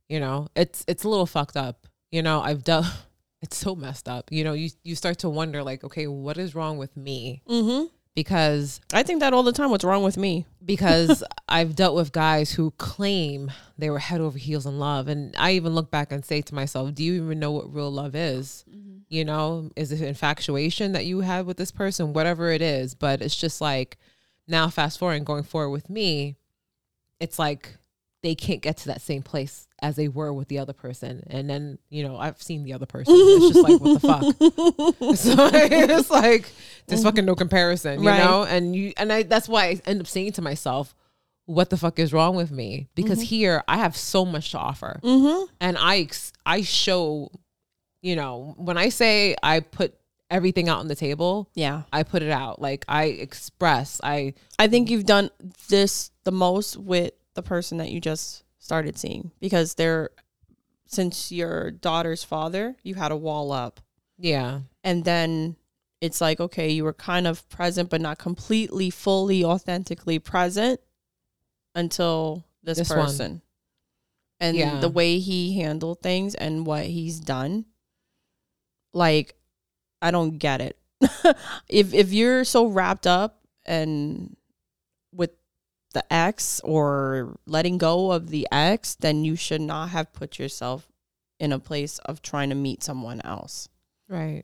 [0.08, 1.86] You know, it's it's a little fucked up.
[2.10, 2.86] You know, I've dealt.
[3.40, 4.32] It's so messed up.
[4.32, 7.40] You know, you you start to wonder like, okay, what is wrong with me?
[7.48, 7.86] mm-hmm.
[8.16, 9.70] Because I think that all the time.
[9.70, 10.44] What's wrong with me?
[10.64, 15.36] because I've dealt with guys who claim they were head over heels in love, and
[15.38, 18.16] I even look back and say to myself, do you even know what real love
[18.16, 18.64] is?
[19.08, 22.96] You know, is it infatuation that you had with this person, whatever it is?
[22.96, 23.98] But it's just like
[24.48, 26.36] now, fast forward and going forward with me,
[27.20, 27.76] it's like
[28.22, 31.22] they can't get to that same place as they were with the other person.
[31.28, 33.14] And then, you know, I've seen the other person.
[33.16, 35.14] It's just like, what the fuck?
[35.16, 36.50] So it's like
[36.86, 38.18] there's fucking no comparison, you Right.
[38.18, 38.42] know?
[38.44, 40.94] And you and I that's why I end up saying to myself,
[41.46, 42.88] what the fuck is wrong with me?
[42.94, 44.98] Because here I have so much to offer.
[45.02, 45.44] Mm-hmm.
[45.60, 46.08] And I
[46.44, 47.30] I show,
[48.02, 49.94] you know, when I say I put
[50.30, 51.82] everything out on the table, Yeah.
[51.92, 52.60] I put it out.
[52.60, 55.30] Like I express, I I think you've done
[55.68, 60.10] this the most with the person that you just started seeing because they're
[60.86, 63.80] since your daughter's father, you had a wall up.
[64.18, 64.60] yeah.
[64.84, 65.56] And then
[66.00, 70.80] it's like, okay, you were kind of present, but not completely, fully, authentically present
[71.74, 72.98] until this, This one.
[72.98, 73.42] person.
[74.40, 74.80] And Yeah.
[74.80, 77.66] the way he handled things and what he's done,
[78.92, 79.34] like,
[80.02, 80.78] I don't get it.
[81.68, 84.36] if if you're so wrapped up and
[85.12, 85.30] with
[85.94, 90.88] the ex or letting go of the ex, then you should not have put yourself
[91.40, 93.68] in a place of trying to meet someone else.
[94.08, 94.42] Right.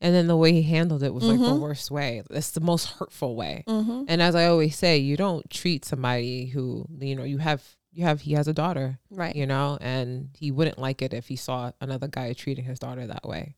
[0.00, 1.60] And then the way he handled it was like the Mhm.
[1.60, 2.22] worst way.
[2.28, 3.64] It's the most hurtful way.
[3.66, 4.04] Mm-hmm.
[4.08, 8.04] And as I always say, you don't treat somebody who, you know, you have you
[8.04, 9.34] have he has a daughter, Right.
[9.34, 13.06] you know, and he wouldn't like it if he saw another guy treating his daughter
[13.06, 13.56] that way.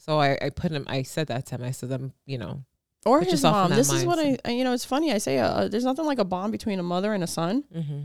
[0.00, 1.62] So I, I put him I said that to him.
[1.64, 2.64] I said, I'm, you know,
[3.04, 3.70] or his mom.
[3.70, 4.38] This is what I.
[4.44, 5.12] I- you know, it's funny.
[5.12, 8.00] I say uh, there's nothing like a bond between a mother and a son, mm-hmm.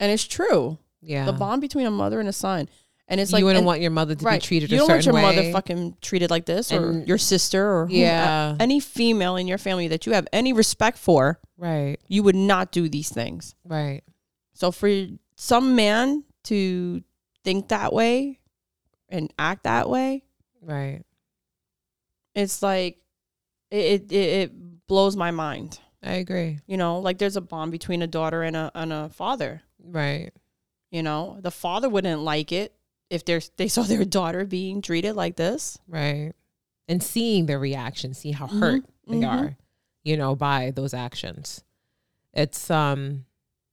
[0.00, 0.78] and it's true.
[1.00, 1.24] yeah.
[1.26, 2.68] The bond between a mother and a son,
[3.08, 4.40] and it's like you wouldn't and- want your mother to right.
[4.40, 5.22] be treated You don't want your way.
[5.22, 8.56] mother fucking treated like this, or your sister, or yeah.
[8.60, 11.38] any female in your family that you have any respect for.
[11.56, 11.98] right.
[12.08, 13.54] You would not do these things.
[13.64, 14.02] Right.
[14.54, 15.06] So for
[15.36, 17.02] some man to
[17.44, 18.38] think that way
[19.08, 20.24] and act that way,
[20.64, 21.02] Right.
[22.34, 22.98] It's like
[23.70, 25.78] it it, it blows my mind.
[26.02, 26.58] I agree.
[26.66, 29.62] You know, like there's a bond between a daughter and a and a father.
[29.82, 30.30] Right.
[30.90, 32.74] You know, the father wouldn't like it
[33.10, 35.78] if they they saw their daughter being treated like this.
[35.86, 36.32] Right.
[36.88, 38.60] And seeing their reaction, see how Mhm.
[38.60, 39.28] hurt they Mhm.
[39.28, 39.56] are,
[40.02, 41.62] you know, by those actions.
[42.34, 43.24] It's um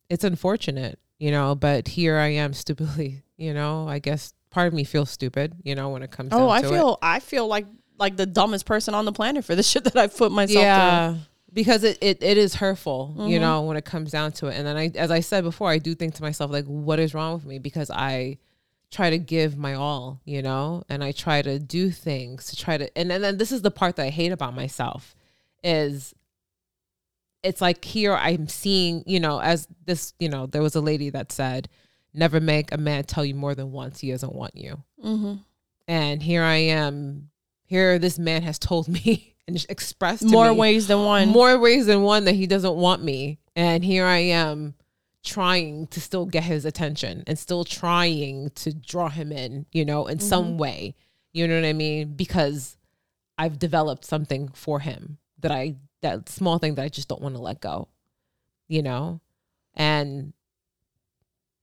[0.09, 4.73] it's unfortunate, you know, but here I am stupidly, you know, I guess part of
[4.73, 7.65] me feels stupid, you know, when it comes Oh, I feel I feel like
[7.99, 11.15] like the dumbest person on the planet for the shit that I've put myself Yeah.
[11.51, 13.41] Because it, it, it is hurtful, you Mhm.
[13.41, 14.55] know, when it comes down to it.
[14.55, 17.13] And then I as I said before, I do think to myself, like, what is
[17.15, 17.57] wrong with me?
[17.57, 18.37] Because I
[18.91, 22.77] try to give my all, you know, and I try to do things to try
[22.77, 25.15] to and, and then this is the part that I hate about myself
[25.63, 26.13] is
[27.41, 31.09] it's like here I'm seeing, you know, as this, you know, there was a lady
[31.11, 31.69] that said,
[32.13, 34.83] never make a man tell you more than once he doesn't want you.
[35.03, 35.35] Mm-hmm.
[35.87, 37.29] And here I am.
[37.69, 41.29] Here, this man has told me and expressed to More me ways than one.
[41.29, 43.37] more ways than one that he doesn't want me.
[43.55, 44.73] And here I am
[45.23, 50.07] trying to still get his attention and still trying to draw him in, you know,
[50.07, 50.57] in some mm-hmm.
[50.57, 50.95] way.
[51.31, 52.15] You know what I mean?
[52.15, 52.75] Because
[53.37, 57.35] I've developed something for him that I, that small thing that I just don't want
[57.35, 57.87] to let go,
[58.67, 59.21] you know?
[59.75, 60.33] And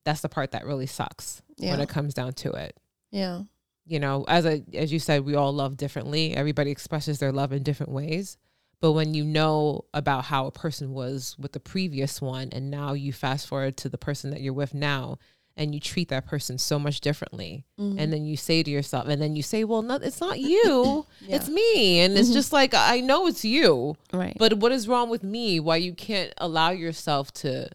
[0.05, 2.77] that's the part that really sucks when it comes down to it
[3.11, 3.41] yeah.
[3.87, 6.35] You know as a as you said we all love differently.
[6.35, 8.37] Everybody expresses their love in different ways.
[8.79, 12.93] But when you know about how a person was with the previous one and now
[12.93, 15.17] you fast forward to the person that you're with now
[15.55, 17.97] and you treat that person so much differently Mm-hmm.
[17.97, 21.07] and then you say to yourself and then you say well no it's not you.
[21.21, 21.37] Yeah.
[21.37, 22.01] it's me.
[22.01, 23.95] And it's just like i know it's you.
[24.13, 24.35] Right.
[24.37, 25.59] but what is wrong with me?
[25.59, 27.69] Why you can't allow yourself to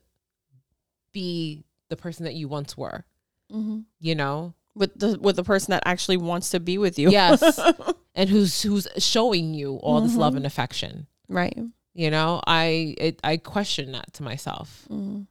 [1.13, 3.05] be the person that you once were.
[3.53, 3.81] Mm-hmm.
[4.01, 7.11] you know with the with the person that actually wants to be with you.
[7.11, 7.61] Yes.
[8.15, 10.39] and who's who's showing you all this love Mhm.
[10.39, 11.07] and affection.
[11.29, 11.59] right.
[11.95, 14.87] You know, I it, I question that to myself.
[14.91, 15.27] Mm.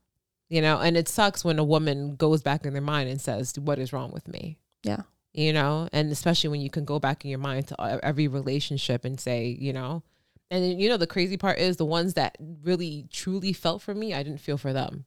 [0.50, 3.58] You know, and it sucks when a woman goes back in their mind and says,
[3.58, 5.02] "What is wrong with me?" Yeah.
[5.34, 8.28] You know, and especially when you can go back in your mind to e- every
[8.28, 10.04] relationship and say, you know,
[10.52, 14.14] and you know the crazy part is the ones that really truly felt for me,
[14.14, 15.06] I didn't feel for them.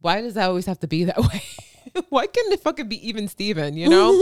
[0.00, 1.42] Why does that always have to be that way?
[2.08, 4.12] Why can't it fucking be even Steven, you know?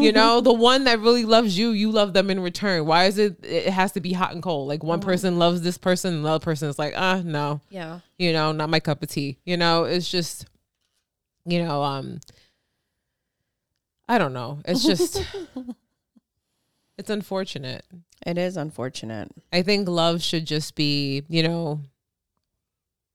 [0.00, 2.86] you know the one that really loves you you love them in return.
[2.86, 4.68] Why is it it has to be hot and cold?
[4.68, 7.60] Like one person loves this person and the other person is like ah no.
[7.70, 8.00] Yeah.
[8.18, 9.38] you know not my cup of tea.
[9.44, 10.46] You know it's just
[11.46, 12.20] you know um
[14.08, 14.60] i don't know.
[14.64, 15.24] It's just
[16.98, 17.84] it's unfortunate.
[18.26, 19.30] It is unfortunate.
[19.52, 21.80] i think love should just be you know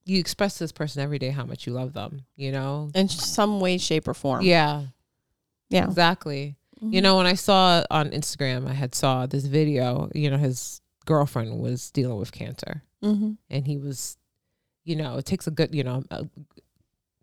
[0.05, 3.09] you express to this person every day how much you love them you know In
[3.09, 4.41] some way, shape, or form.
[4.43, 4.83] yeah
[5.69, 5.85] Yeah.
[5.85, 10.11] exactly You know, when I saw on Instagram, I had saw this video.
[10.13, 13.31] You know, his girlfriend was dealing with cancer, Mm-hmm.
[13.49, 14.17] and he was,
[14.83, 16.27] you know, it takes a good, you know, a,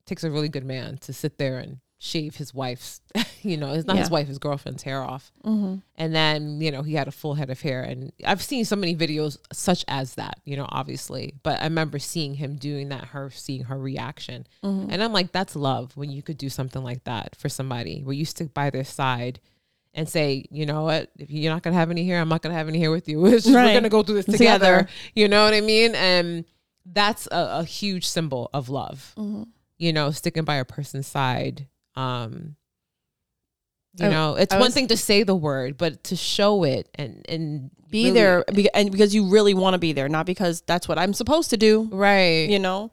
[0.07, 3.01] takes a really good man to sit there and shave his wife's,
[3.43, 5.77] you know, it's not his wife, his girlfriend's hair off, Mm-hmm.
[5.97, 8.75] and then you know he had a full head of hair, and I've seen so
[8.75, 13.05] many videos such as that, you know, obviously, but I remember seeing him doing that,
[13.07, 14.91] her seeing her reaction, Mm-hmm.
[14.91, 18.15] and I'm like, that's love when you could do something like that for somebody where
[18.15, 19.39] you stick by their side
[19.95, 22.55] and say, you know what, if you're not gonna have any hair, I'm not gonna
[22.57, 23.31] have any hair with you.
[23.31, 23.67] Just, Right.
[23.67, 24.79] We're gonna go through this together.
[24.79, 24.89] Together.
[25.15, 25.95] You know what I mean?
[25.95, 26.45] And
[26.85, 29.13] that's a, a huge symbol of love.
[29.17, 29.45] Mm-hmm.
[29.79, 31.67] You know, sticking by a person's side.
[31.97, 32.57] Um,
[33.99, 37.25] you I- know, it's one thing to say the word, but to show it and
[37.29, 40.63] and Be really- there, be, and because you really want to be there, not because
[40.63, 41.89] that's what I'm supposed to do.
[41.93, 42.49] right?
[42.49, 42.91] You know,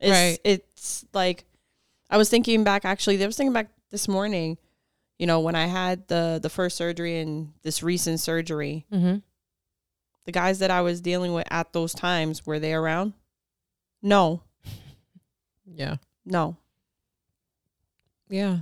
[0.00, 0.38] it's, Right.
[0.44, 1.44] It's like
[2.08, 2.84] I was thinking back.
[2.86, 4.56] Actually, I was thinking back this morning.
[5.18, 9.18] You know, when I had the the first surgery and this recent surgery, mm-hmm.
[10.24, 13.12] the guys that I was dealing with at those times were they around?
[14.00, 14.40] No,
[15.66, 16.56] Yeah, no.
[18.30, 18.58] Yeah.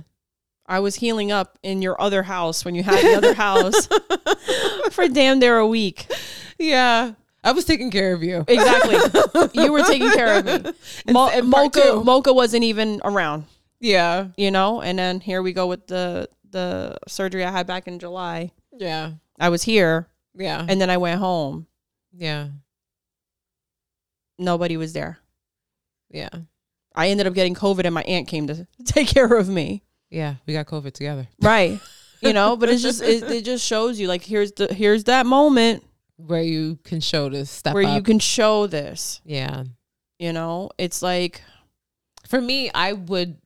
[0.65, 3.87] I was healing up in your other house when you had the other house
[4.91, 6.05] for damn near a week.
[6.59, 8.45] Yeah, I was taking care of you.
[8.47, 8.97] Exactly.
[9.63, 10.71] you were taking care of me.
[11.11, 12.01] Mo- and Mocha.
[12.03, 13.45] Mocha wasn't even around,
[13.79, 14.81] Yeah, you know?
[14.81, 18.51] And then here we go with the the surgery I had back in July.
[18.77, 21.65] yeah, I was here yeah, and then I went home.
[22.13, 22.49] yeah,
[24.37, 25.17] Nobody was there.
[26.09, 26.29] yeah,
[26.95, 29.83] I ended up getting COVID and my aunt came to take care of me.
[30.09, 30.35] yeah.
[30.45, 31.27] We got COVID together.
[31.41, 31.79] Right.
[32.21, 35.25] You know, but it's just it, it just shows you like here's the here's that
[35.25, 35.83] moment
[36.17, 37.95] Where you can show this step where up.
[37.95, 39.21] you can show this.
[39.23, 39.63] yeah.
[40.17, 41.41] You know, it's like
[42.27, 43.37] For me, I would,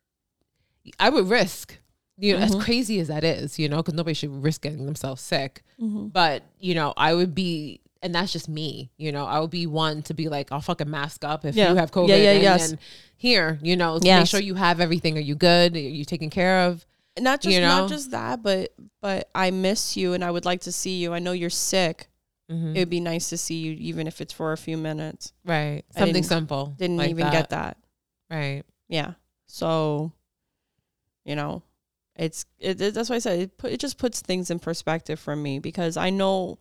[0.99, 1.77] I would risk.
[2.17, 2.55] You know, Mhm.
[2.59, 5.63] as crazy as that is, you know, because nobody should risk getting themselves sick.
[5.81, 6.07] Mm-hmm.
[6.07, 8.91] But you know, I would be, and that's just me.
[8.97, 11.69] You know, I would be one to be like, I'll fucking mask up if Yeah.
[11.71, 12.09] you have COVID.
[12.09, 12.69] Yeah, yeah, and yes.
[12.69, 12.79] then
[13.23, 15.17] here, you know, to make sure you have everything.
[15.17, 15.75] Are you good?
[15.75, 16.85] Are you taken care of?
[17.19, 17.79] not just You know?
[17.81, 21.13] not just that, but but I miss you and I would like to see you.
[21.13, 22.09] I know you're sick.
[22.51, 22.75] Mhm.
[22.75, 25.31] It would be nice to see you, even if it's for a few minutes.
[25.45, 25.85] right.
[25.95, 26.75] I Something didn't- simple.
[26.77, 27.77] Didn't like even get that.
[28.29, 28.63] Right.
[28.89, 29.13] Yeah.
[29.45, 30.11] So,
[31.23, 31.63] you know,
[32.15, 33.57] it's it, it- that's why I said it.
[33.57, 36.57] Put, it just puts things in perspective for me because I know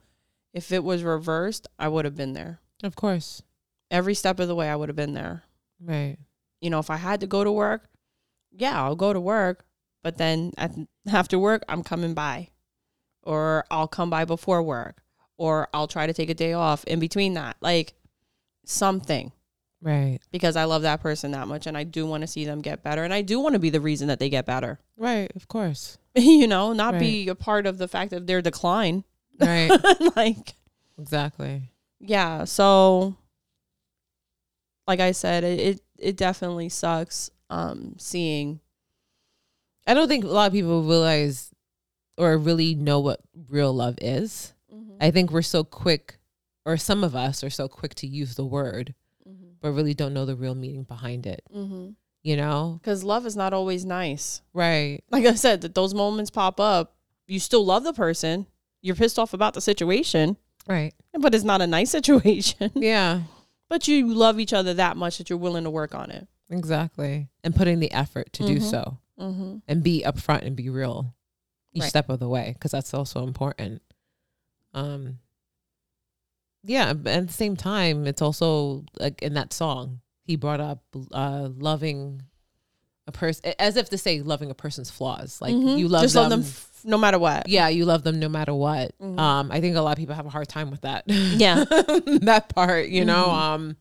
[0.54, 3.42] if it was reversed, I would have been there Of course.
[3.90, 4.68] every step of the way.
[4.68, 5.42] I would have been there.
[5.80, 6.18] Right.
[6.62, 7.90] You know, if I had to go to work,
[8.50, 9.66] yeah, I'll go to work.
[10.02, 10.52] But then
[11.12, 12.48] after work, I'm coming by,
[13.22, 15.02] or I'll come by before work,
[15.36, 17.92] or I'll try to take a day off in between that, like
[18.64, 19.32] something.
[19.84, 20.20] Right.
[20.30, 22.84] because I love that person that much and I do want to see them get
[22.84, 24.78] better and I do want to be the reason that they get better.
[24.96, 25.28] Right.
[25.34, 25.98] Of course.
[26.14, 29.02] you know, not be a part of the fact of their decline.
[29.40, 29.72] Right.
[30.16, 30.54] like,
[31.00, 31.62] exactly.
[31.98, 32.44] yeah.
[32.44, 33.16] So,
[34.86, 38.60] like I said, it, it, it definitely sucks um, seeing.
[39.86, 41.50] I don't think a lot of people realize
[42.16, 44.52] or really know what real love is.
[45.00, 46.18] I think we're so quick,
[46.64, 48.94] or some of us are so quick to use the word,
[49.60, 51.42] but really don't know the real meaning behind it.
[51.54, 51.90] Mm-hmm.
[52.22, 52.78] You know?
[52.80, 54.42] Because love is not always nice.
[54.54, 55.00] Right.
[55.10, 56.94] Like I said, that those moments pop up.
[57.26, 58.46] You still love the person.
[58.80, 60.36] You're pissed off about the situation,
[60.68, 60.94] Right.
[61.18, 62.70] but it's not a nice situation.
[62.76, 63.22] Yeah.
[63.72, 66.28] But you love each other that much that you're willing to work on it.
[66.50, 67.28] Exactly.
[67.42, 68.70] And putting the effort to do Mhm.
[68.70, 69.56] so Mm-hmm.
[69.66, 71.14] and be upfront and be real
[71.72, 71.88] each Right.
[71.88, 73.80] step of the way because that's also important.
[74.74, 75.20] Um
[76.64, 80.82] yeah, but at the same time it's also like in that song he brought up
[81.12, 82.22] uh loving
[83.06, 85.40] a person as if to say loving a person's flaws.
[85.40, 85.78] Like Mhm.
[85.78, 87.48] you love just them, love them f- no matter what.
[87.48, 88.92] yeah, you love them no matter what.
[89.00, 89.18] Mhm.
[89.18, 91.04] Um I think a lot of people have a hard time with that.
[91.08, 91.64] Yeah.
[92.22, 93.32] that part, you know, Mhm.
[93.34, 93.76] um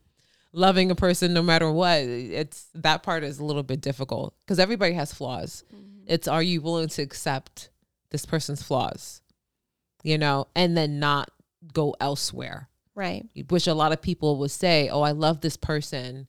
[0.53, 1.99] loving a person no matter what.
[2.01, 5.63] It's that part is a little bit difficult because everybody has flaws.
[6.07, 7.69] It's are you willing to accept
[8.09, 9.21] this person's flaws?
[10.03, 11.29] You know, and then not
[11.73, 12.67] go elsewhere.
[12.95, 13.23] Right.
[13.49, 16.27] Which a lot of people would say, "Oh, I love this person."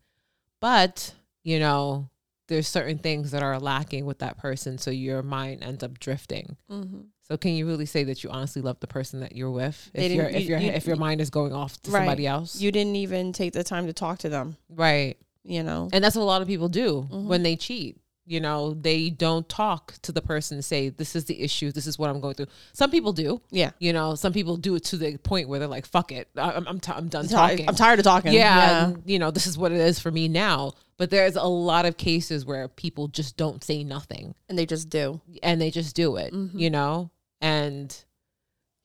[0.61, 2.09] But, you know,
[2.53, 6.57] there's certain things that are lacking with that person so your mind ends up drifting.
[6.71, 7.01] Mm-hmm.
[7.23, 10.07] So can you really say that you honestly love the person that you're with They
[10.07, 12.01] if your didn't- if your you- if your mind is going off to Right.
[12.01, 12.61] somebody else?
[12.61, 14.57] You didn't even take the time to talk to them.
[14.69, 15.17] right.
[15.45, 15.89] You know.
[15.93, 17.25] And that's what a lot of people do Mhm.
[17.27, 17.97] when they cheat.
[18.25, 21.87] You know, they don't talk to the person and say, This is the issue, this
[21.89, 22.47] is what I'm going through.
[22.73, 23.41] Some people do.
[23.51, 23.71] Yeah.
[23.81, 26.29] You know, some people do it to the point where they're like, fuck it.
[26.37, 27.69] I'm I'm, t- I'm done I'm, talking.
[27.69, 28.33] I'm tired of talking.
[28.33, 30.75] yeah, and, you know, this is what it is for me now.
[30.99, 34.89] But there's a lot of cases where people just don't say nothing And they just
[34.89, 35.21] do.
[35.43, 36.51] and they just do it, Mhm.
[36.55, 37.11] you know?
[37.41, 37.95] And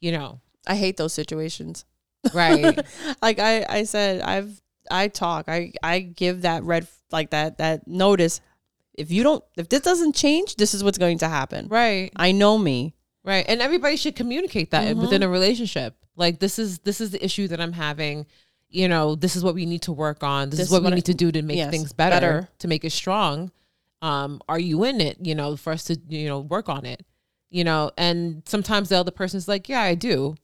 [0.01, 1.85] you know, I hate those situations.
[2.33, 2.79] right.
[3.21, 5.47] like I, I said, I've I talk.
[5.47, 8.41] I, I give that red like that that notice.
[8.97, 11.67] If you don't if this doesn't change, this is what's going to happen.
[11.69, 12.11] right.
[12.15, 12.95] I know me.
[13.23, 13.45] Right.
[13.47, 15.01] And everybody should communicate that Mhm.
[15.01, 15.95] within a relationship.
[16.15, 18.25] Like this is this is the issue that I'm having.
[18.69, 20.49] You know, this is what we need to work on.
[20.49, 22.49] This, This is what we what need to do to make yes, things better, better.
[22.59, 23.51] to make it strong.
[24.01, 25.17] Um, are you in it?
[25.21, 27.05] You know, for us to, you know, work on it.
[27.49, 30.35] You know, and sometimes the other person's like, Yeah, I do.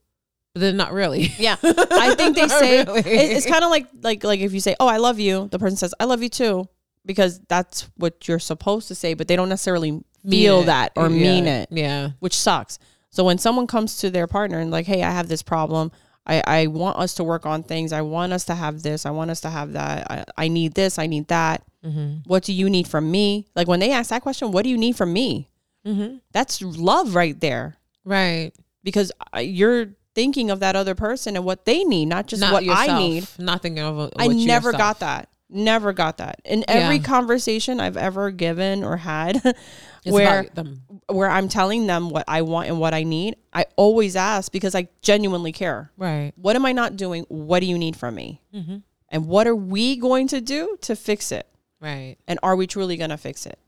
[0.53, 1.33] But then not really.
[1.39, 1.55] Yeah.
[1.63, 2.99] I think they say really.
[2.99, 5.57] it- it's kind of like like like if you say, "Oh, I love you," the
[5.59, 6.67] person says, "I love you too,"
[7.05, 11.21] because that's what you're supposed to say, but they don't necessarily feel that or Yeah.
[11.21, 12.11] mean it, Yeah.
[12.19, 12.79] which sucks.
[13.09, 15.91] So when someone comes to their partner and like, "Hey, I have this problem.
[16.25, 17.91] I I want us to work on things.
[17.91, 19.05] I want us to have this.
[19.05, 20.09] I want us to have that.
[20.09, 20.97] I, I need this.
[20.97, 21.63] I need that.
[21.85, 22.19] Mm-hmm.
[22.25, 24.77] What do you need from me?" Like when they ask that question, "What do you
[24.77, 25.49] need from me?"
[25.85, 26.17] Mm-hmm.
[26.31, 27.75] That's love right there
[28.05, 28.53] Right.
[28.85, 32.63] because you're thinking of that other person and what they need, not just not what
[32.63, 32.89] yourself.
[32.89, 33.27] I need.
[33.37, 34.77] Not thinking of what I never yourself.
[34.77, 35.29] got that.
[35.53, 36.41] Never got that.
[36.45, 37.03] In every Yeah.
[37.03, 39.39] conversation I've ever given or had
[40.05, 40.81] where them.
[41.07, 44.73] where I'm telling them what I want and what I need, I always ask because
[44.73, 45.91] I genuinely care.
[45.95, 46.31] Right.
[46.35, 47.25] What am I not doing?
[47.29, 48.41] What do you need from me?
[48.53, 48.77] Mm-hmm.
[49.09, 51.47] And what are we going to do to fix it?
[51.79, 52.15] Right.
[52.27, 53.59] And are we truly going to fix it?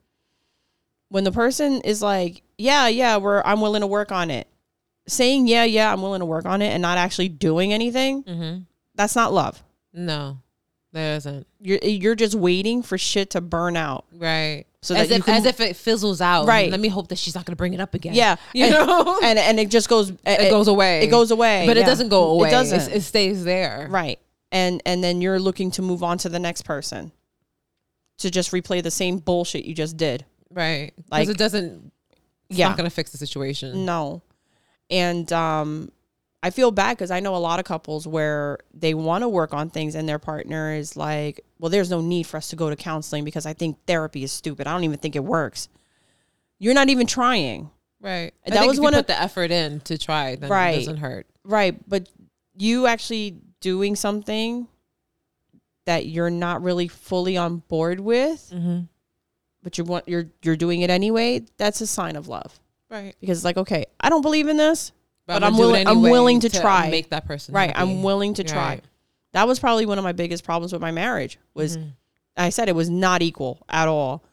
[1.10, 4.48] When the person is like, "Yeah, yeah, we're I'm willing to work on it."
[5.08, 8.62] Saying, "Yeah, yeah, I'm willing to work on it" and not actually doing anything, Mm-hmm.
[8.96, 9.64] that's not love.
[9.94, 10.40] No,
[10.96, 11.46] there isn't.
[11.62, 14.06] You're you're just waiting for shit to burn out.
[14.14, 14.66] Right.
[14.82, 16.48] So as that if can- as if it fizzles out.
[16.48, 16.72] Right.
[16.72, 18.14] Let me hope that she's not going to bring it up again.
[18.14, 19.20] Yeah, You and, know?
[19.24, 20.12] and and it just goes.
[20.26, 21.02] it goes away.
[21.04, 22.48] It goes away, But it doesn't go away.
[22.48, 22.80] It doesn't.
[22.82, 23.88] It's- It, stays there.
[23.90, 24.20] right,
[24.52, 27.12] and and then you're looking to move on to the next person,
[28.20, 30.26] to just replay the same bullshit you just did.
[30.50, 30.94] Right.
[30.96, 31.92] Because Like- it doesn't.
[32.50, 33.86] It's yeah, not going to fix the situation.
[33.86, 34.22] no,
[34.92, 35.92] and um,
[36.46, 39.52] I feel bad because I know a lot of couples where they want to work
[39.54, 42.70] on things and their partner is like, "Well, there's no need for us to go
[42.70, 44.68] to counseling because I think therapy is stupid.
[44.68, 45.70] I don't even think it works."
[46.60, 47.72] You're not even trying.
[48.00, 48.34] Right.
[48.46, 50.76] I That think was one you of- put the effort in to try, then Right.
[50.76, 51.26] it doesn't hurt.
[51.44, 52.08] Right, but
[52.58, 54.68] you actually doing something
[55.86, 58.82] that you're not really fully on board with, Mm-hmm.
[59.64, 62.60] but you want you're you're doing it anyway, that's a sign of love.
[62.90, 63.16] Right.
[63.20, 64.92] Because it's like, okay, I don't believe in this,
[65.28, 66.90] but, gonna I'm it willing I'm willing to, try.
[66.90, 67.80] Make that person right, happy.
[67.80, 68.68] I'm willing to try.
[68.68, 68.84] Right.
[69.34, 71.92] That was probably one of my biggest problems with my marriage was Mhm.
[72.38, 74.24] I said it was not equal at all.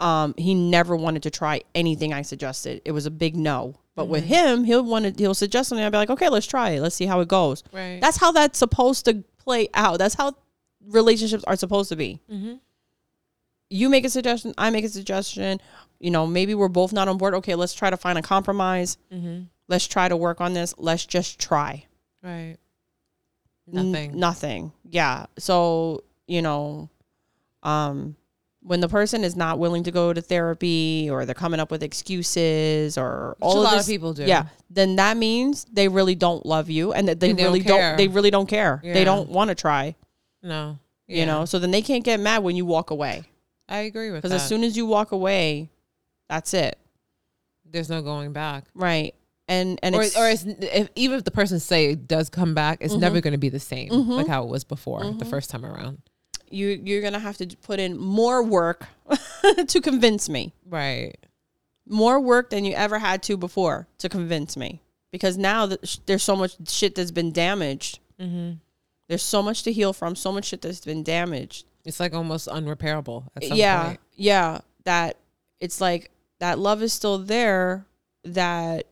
[0.00, 2.82] Um, he never wanted to try anything I suggested.
[2.84, 3.76] It was a big no.
[3.96, 5.84] But with him, he'll want to he'll suggest something.
[5.84, 6.80] I'll be like, okay, let's try it.
[6.80, 7.62] Let's see how it goes.
[7.72, 8.00] Right.
[8.00, 9.98] That's how that's supposed to play out.
[9.98, 10.32] That's how
[10.88, 12.20] relationships are supposed to be.
[12.30, 12.54] Mm-hmm.
[13.70, 15.60] You make a suggestion, I make a suggestion.
[16.00, 17.34] You know, maybe we're both not on board.
[17.34, 18.98] Okay, let's try to find a compromise.
[19.12, 19.44] Mm-hmm.
[19.68, 20.74] Let's try to work on this.
[20.78, 21.86] Let's just try.
[22.22, 22.56] Right.
[23.72, 24.18] N- Nothing.
[24.18, 24.72] nothing.
[24.88, 25.26] Yeah.
[25.38, 26.90] So, you know,
[27.62, 28.16] um
[28.66, 31.82] when the person is not willing to go to therapy or they're coming up with
[31.82, 34.24] excuses or Which a all of lot this, of people do.
[34.24, 37.52] yeah, then that means they really don't love you and that they, And they don't
[37.52, 37.96] really don't, care.
[37.98, 38.80] they really don't care.
[38.82, 39.96] They don't want to try,
[40.42, 40.78] No.
[41.06, 41.44] you know.
[41.44, 43.24] So then they can't get mad when you walk away
[43.68, 45.68] I agree with because as soon as you walk away,
[46.30, 46.78] that's it.
[47.70, 48.64] There's no going back.
[48.74, 49.14] Right.
[49.46, 52.54] And and or, it's, or it's, if, even if the person say it does come
[52.54, 54.08] back, it's never going to be the same Mhm.
[54.08, 55.30] like how it was before the Mhm.
[55.30, 55.98] first time around.
[56.50, 58.86] you you're going to have to put in more work
[59.66, 60.52] to convince me.
[60.66, 61.16] Right.
[61.86, 64.80] more work than you ever had to before to convince me
[65.10, 68.52] because now sh- there's so much shit that's been damaged Mm-hmm.
[69.08, 72.48] there's so much to heal from so much shit that's been damaged It's like almost
[72.48, 74.00] unrepairable at some yeah point.
[74.14, 75.18] yeah that
[75.60, 77.84] it's like that love is still there
[78.24, 78.86] that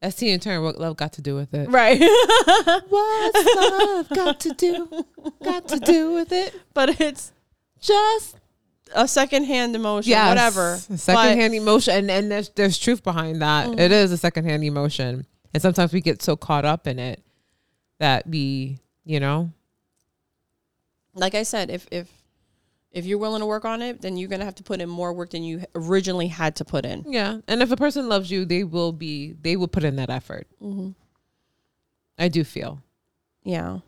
[0.00, 0.62] That's Tina Turner.
[0.62, 1.68] What love got to do with it?
[1.70, 1.98] right
[2.88, 5.04] What's love got to do?
[5.42, 6.54] Got to do with it?
[6.74, 7.32] but it's
[7.80, 8.36] Just
[8.94, 13.68] a secondhand emotion yes, whatever Secondhand emotion, and and there's there's truth behind that.
[13.68, 13.78] Mhm.
[13.80, 17.22] It is a secondhand emotion, and sometimes we get so caught up in it
[17.98, 19.50] that we, you know,
[21.14, 22.08] like i said if if
[22.92, 25.12] if you're willing to work on it then you're gonna have to put in more
[25.12, 27.38] work than you originally had to put in yeah.
[27.46, 30.46] And if a person loves you, they will be they will put in that effort.
[30.62, 30.90] mm-hmm.
[32.18, 32.82] I do feel,
[33.44, 33.78] yeah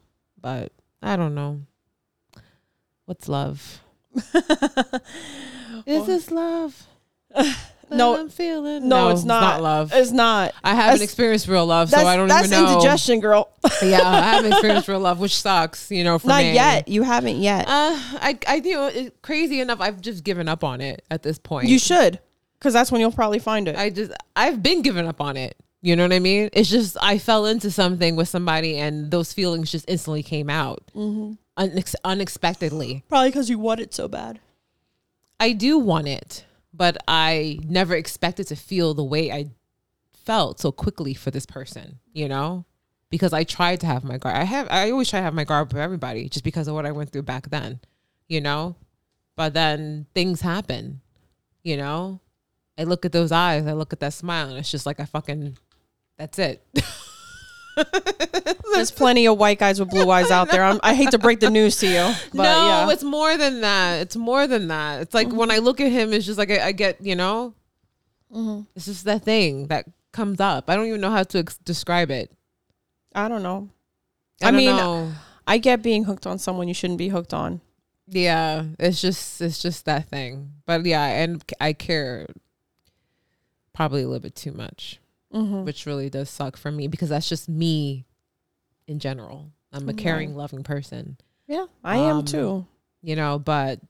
[0.41, 0.73] but
[1.03, 1.63] I don't know.
[3.07, 3.83] What's love?
[4.15, 4.33] Is
[5.87, 6.87] Well- this love?
[7.97, 8.89] No, I'm feeling.
[8.89, 9.41] no, it's not.
[9.41, 9.93] not love.
[9.95, 10.55] It's not.
[10.63, 12.57] I haven't that's- experienced real love, so I don't even know.
[12.57, 13.51] That's indigestion, girl.
[13.83, 15.91] yeah, I haven't experienced real love, which sucks.
[15.91, 16.55] You know, for Not me.
[16.55, 16.89] yet.
[16.89, 17.67] You haven't yet.
[17.67, 18.87] Uh, I, I do.
[18.87, 21.69] It, crazy enough, I've just given up on it at this point.
[21.69, 22.21] you should,
[22.59, 23.77] because that's when you'll probably find it.
[23.77, 25.57] I just, I've been giving up on it.
[25.83, 26.51] You know what I mean?
[26.53, 30.83] It's just I fell into something with somebody, and those feelings just instantly came out
[30.95, 31.33] mm-hmm.
[31.57, 33.05] unex- unexpectedly.
[33.09, 34.41] Probably because you want it so bad.
[35.39, 39.51] I do want it, but I never expected to feel the way I
[40.13, 42.65] felt so quickly for this person, you know?
[43.11, 44.37] Because I tried to have my guard.
[44.37, 46.87] I have I always try to have my guard for everybody just because of what
[46.87, 47.81] I went through back then,
[48.29, 48.77] you know?
[49.37, 51.01] But then things happen,
[51.63, 52.21] you know?
[52.79, 55.05] I look at those eyes, I look at that smile, and it's just like I
[55.05, 55.57] fucking
[56.17, 56.65] that's it.
[58.75, 60.63] There's plenty of white guys with blue eyes out there.
[60.65, 62.81] I'm, I hate to break the news to you, but no, yeah.
[62.83, 62.91] Mm-hmm.
[62.93, 64.01] it's more than that.
[64.03, 65.01] It's more than that.
[65.03, 67.55] It's like when I look at him, it's just like I, I get, you know,
[68.33, 68.67] Mhm.
[68.77, 70.71] it's just that thing that comes up.
[70.71, 72.31] I don't even know how to ex- describe it.
[73.15, 73.69] I don't know.
[74.41, 75.13] I, I don't mean, know.
[75.49, 77.61] I get being hooked on someone you shouldn't be hooked on.
[78.07, 80.53] yeah, it's just it's just that thing.
[80.65, 82.27] But yeah, and I care
[83.73, 85.00] probably a little bit too much,
[85.33, 85.65] Mm-hmm.
[85.65, 88.05] which really does suck for me because that's just me
[88.89, 89.53] in general.
[89.73, 89.97] I'm a Right.
[89.97, 91.19] caring, loving person.
[91.47, 92.67] Yeah, I am Um, too.
[93.03, 93.81] you know but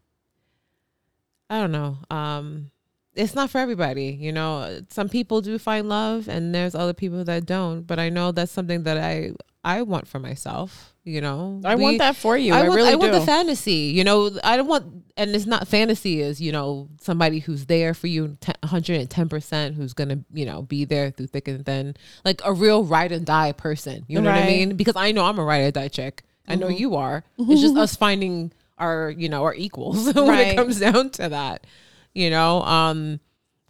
[1.49, 2.70] i don't know um
[3.14, 7.24] it's not for everybody you know some people do find love and there's other people
[7.24, 9.32] that don't but i know that's something that i
[9.64, 12.53] i want for myself you know I We- want that for you.
[12.53, 14.30] I, I, want, really I want the fantasy, you know.
[14.44, 16.20] I don't want, and it's not fantasy.
[16.20, 20.18] Is you know somebody who's there for you, one hundred and ten percent, who's gonna
[20.32, 24.05] you know be there through thick and thin, like a real ride and die person.
[24.09, 24.76] You know what I mean?
[24.76, 26.22] Because I know I'm a ride or die chick.
[26.46, 26.78] I know Mhm.
[26.80, 27.24] you are.
[27.38, 30.48] It's just us finding our you know our equals when Right.
[30.48, 31.66] it comes down to that.
[32.12, 33.20] You know, um,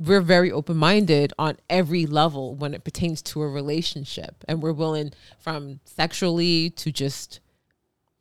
[0.01, 4.72] we're very open minded on every level when it pertains to a relationship, and we're
[4.72, 7.38] willing from sexually to just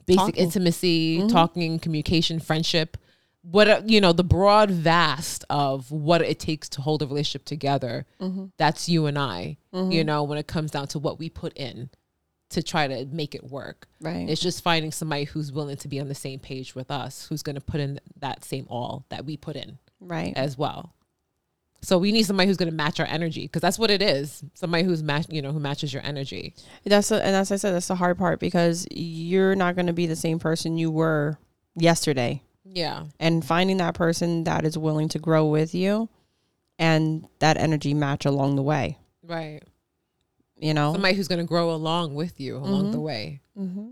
[0.05, 0.43] basic Talking.
[0.43, 1.29] intimacy, Mhm.
[1.31, 2.97] talking, communication, friendship.
[3.41, 7.45] What uh, you know, the broad vast of what it takes to hold a relationship
[7.45, 8.05] together.
[8.19, 8.45] Mm-hmm.
[8.57, 9.57] That's you and I.
[9.73, 9.93] Mhm.
[9.93, 11.89] You know, when it comes down to what we put in
[12.49, 13.87] to try to make it work.
[14.01, 14.27] right.
[14.27, 17.43] It's just finding somebody who's willing to be on the same page with us, who's
[17.43, 20.33] going to put in that same all that we put in right.
[20.35, 20.93] as well.
[21.81, 24.43] So we need somebody who's going to match our energy because that's what it is.
[24.53, 26.53] Somebody who's match, you know, who matches your energy.
[26.85, 29.93] That's a, and as I said, that's the hard part because you're not going to
[29.93, 31.37] be the same person you were
[31.75, 32.41] yesterday.
[32.65, 33.05] Yeah.
[33.19, 36.09] And finding that person that is willing to grow with you
[36.77, 39.61] and that energy match along the way, Right.
[40.57, 40.91] you know?
[40.93, 42.91] Somebody who's going to grow along with you along Mhm.
[42.91, 43.89] the way mm-hmm.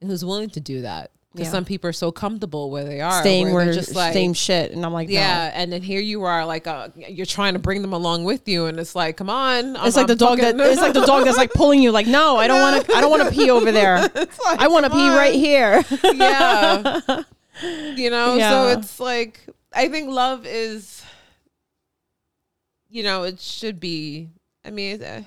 [0.00, 1.10] and who's willing to do that.
[1.38, 1.58] Because Yeah.
[1.58, 4.32] some people are so comfortable where they are, staying where where they're just like same
[4.34, 7.58] shit, and I'm like, yeah, and then here you are, like uh, you're trying to
[7.58, 9.84] bring them along with you, and it's like, come on, no.
[9.84, 11.92] It's like the dog that it's like the dog that's like pulling you.
[11.92, 12.94] Like, no, I don't want to.
[12.94, 14.08] I don't want to pee over there.
[14.46, 15.84] I want to pee right here.
[16.14, 17.00] yeah,
[17.94, 18.34] you know.
[18.36, 18.50] Yeah.
[18.50, 19.40] So it's like
[19.72, 21.02] I think love is,
[22.90, 24.28] you know, it should be.
[24.64, 25.22] I mean, uh,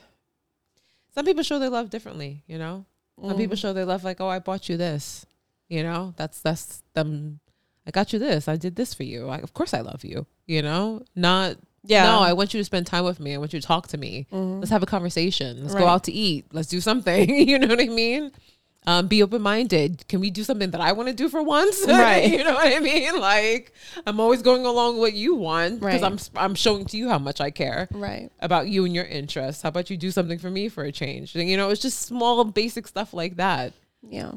[1.13, 2.43] some people show their love differently.
[2.47, 2.85] You know,
[3.21, 3.37] some Mm.
[3.37, 5.25] people show their love like, oh, I bought you this.
[5.71, 7.39] You know, that's that's them.
[7.87, 8.47] I got you this.
[8.49, 9.29] I did this for you.
[9.29, 10.27] I, of course, I love you.
[10.45, 12.03] You know, not Yeah.
[12.03, 13.33] No, I want you to spend time with me.
[13.33, 14.27] I want you to talk to me.
[14.31, 15.61] Let's have a conversation.
[15.61, 16.45] Let's go out to eat.
[16.51, 17.29] Let's do something.
[17.49, 18.31] you know what I mean?
[18.85, 20.07] Um, be open minded.
[20.09, 21.85] Can we do something that I want to do for once?
[21.87, 22.31] Right.
[22.31, 23.19] you know what I mean?
[23.19, 23.71] Like
[24.05, 26.29] I'm always going along what you want because Right.
[26.35, 28.29] I'm I'm showing to you how much I care right.
[28.39, 29.61] about you and your interests.
[29.61, 31.35] How about you do something for me for a change?
[31.35, 33.73] And, you know, it's just small basic stuff like that.
[34.01, 34.33] Yeah.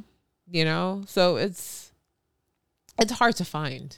[0.51, 1.93] You know, so it's
[2.99, 3.97] it's hard to find.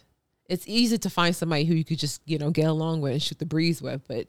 [0.48, 3.22] It's easy to find somebody who you could just you know get along with and
[3.22, 4.28] shoot the breeze with, but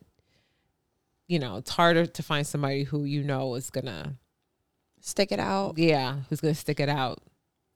[1.28, 4.16] you know it's harder to find somebody who you know is gonna
[5.02, 5.78] Stick it out.
[5.78, 7.20] yeah who's gonna stick it out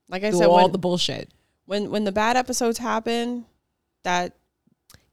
[0.09, 1.29] Like I said, all when, the bullshit.
[1.65, 3.45] when when the bad episodes happen,
[4.03, 4.35] that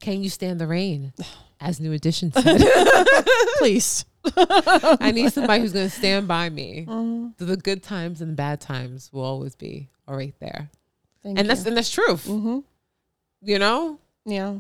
[0.01, 1.13] Can you stand the rain?
[1.61, 2.61] As New Edition said,
[3.59, 4.05] please.
[5.01, 6.85] I need somebody who's gonna stand by me.
[6.89, 7.33] Mhm.
[7.39, 10.71] So the good times and the bad times will always be all right there,
[11.23, 12.25] Thank and that's and that's truth.
[12.27, 12.61] hmm
[13.43, 14.57] You know, yeah.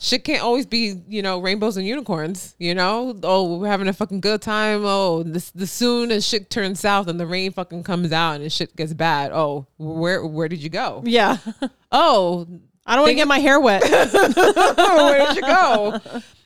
[0.00, 3.16] shit can't always be, you know, rainbows and unicorns, you know?
[3.22, 4.82] Oh, we're having a fucking good time.
[4.84, 8.52] Oh, this the soon as shit turns south and the rain fucking comes out and
[8.52, 9.30] shit gets bad.
[9.32, 11.02] Oh, where where did you go?
[11.04, 11.38] Yeah.
[11.94, 12.46] Oh,
[12.86, 13.82] I don't want to get my hair wet.
[14.34, 16.00] where did you go?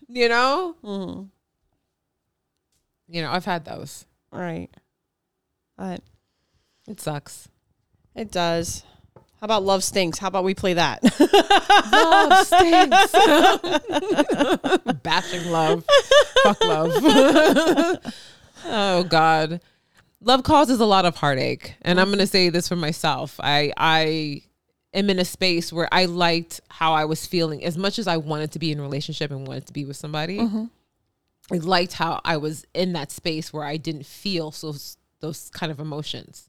[0.08, 0.74] You know?
[0.82, 1.22] hmm
[3.08, 4.04] You know, I've had those.
[4.32, 4.68] Right.
[5.76, 6.00] But
[6.88, 7.48] It sucks.
[8.14, 8.82] it does.
[9.40, 10.18] How about love stinks?
[10.18, 11.02] How about we play that?
[11.92, 13.12] Love stinks.
[15.02, 15.84] Bashing love.
[16.42, 16.92] Fuck love.
[18.64, 19.60] oh God.
[20.22, 21.74] Love causes a lot of heartache.
[21.82, 23.38] And I'm gonna say this for myself.
[23.42, 24.42] I I
[24.94, 28.16] am in a space where I liked how I was feeling as much as I
[28.16, 30.38] wanted to be in a relationship and wanted to be with somebody.
[30.38, 30.64] Mm-hmm.
[31.52, 34.74] I liked how I was in that space where I didn't feel so
[35.20, 36.48] those kind of emotions.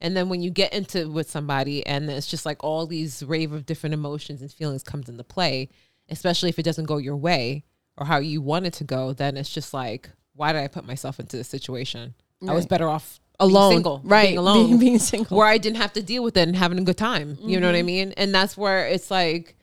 [0.00, 3.52] And then when you get into with somebody and it's just like all these rave
[3.52, 5.70] of different emotions and feelings comes into play,
[6.08, 7.64] especially if it doesn't go your way
[7.96, 10.86] or how you want it to go, then it's just like, why did I put
[10.86, 12.14] myself into this situation?
[12.46, 13.72] I was better off being alone.
[13.72, 14.28] single, right.
[14.28, 15.36] being alone, Being, being single.
[15.36, 17.36] where I didn't have to deal with it and having a good time.
[17.40, 17.86] You know what I mm-hmm.
[17.86, 18.12] mean?
[18.16, 19.56] And that's where it's like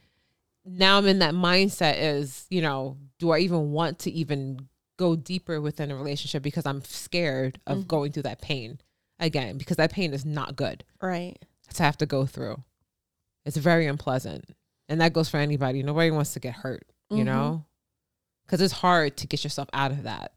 [0.66, 5.16] now I'm in that mindset is, you know, do I even want to even go
[5.16, 8.80] deeper within a relationship because I'm scared of going through that pain
[9.20, 11.38] again because that pain is not good right.
[11.74, 12.64] to have to go through.
[13.46, 14.46] It's very unpleasant.
[14.90, 15.84] And that goes for anybody.
[15.84, 17.26] Nobody wants to get hurt, you Mhm.
[17.26, 17.66] know?
[18.48, 20.34] Cuz it's hard to get yourself out of that.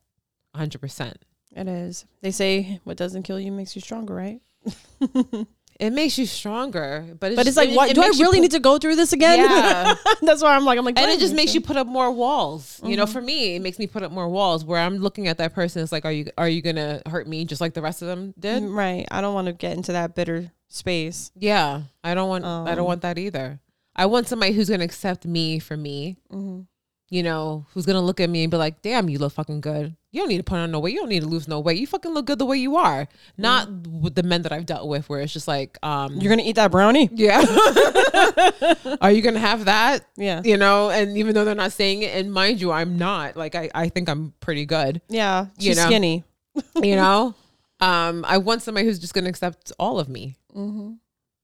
[0.54, 1.16] 100%.
[1.54, 2.04] It is.
[2.20, 4.40] They say what doesn't kill you makes you stronger, right?
[5.78, 7.88] It makes you stronger, but it's, But it's like, it- what?
[7.90, 9.38] it do I really need to go through this again?
[9.38, 9.94] Yeah.
[10.22, 12.80] That's why I'm like, I'm like, and it just makes you put up more walls.
[12.84, 15.38] You know, for me, it makes me put up more walls where I'm looking at
[15.38, 15.80] that person.
[15.82, 18.34] It's like, are you are you gonna hurt me just like the rest of them
[18.38, 18.62] did?
[18.64, 19.06] Mm, right.
[19.10, 21.30] I don't want to get into that bitter space.
[21.36, 23.60] Yeah, I don't want I don't Um, want that either.
[23.94, 26.16] I want somebody who's gonna accept me for me.
[26.30, 26.62] hmm
[27.10, 29.96] You know, who's gonna look at me and be like, "Damn, you look fucking good.
[30.10, 30.92] You don't need to put on no weight.
[30.92, 31.78] You don't need to lose no weight.
[31.78, 34.86] You fucking look good the way you are." Not with the men that I've dealt
[34.88, 37.08] with, where it's just like, um, You're gonna eat that brownie?
[37.12, 37.40] yeah,
[39.00, 40.04] are you gonna have that?
[40.16, 40.42] Yeah.
[40.44, 43.36] You know, and even though they're not saying it, and mind you, I'm not.
[43.36, 45.00] Like, I I think I'm pretty good.
[45.08, 45.46] Yeah.
[45.58, 45.86] You know.
[45.86, 46.24] skinny.
[46.82, 47.34] you know
[47.80, 50.94] um i want somebody who's just to accept all of me Mm-hmm.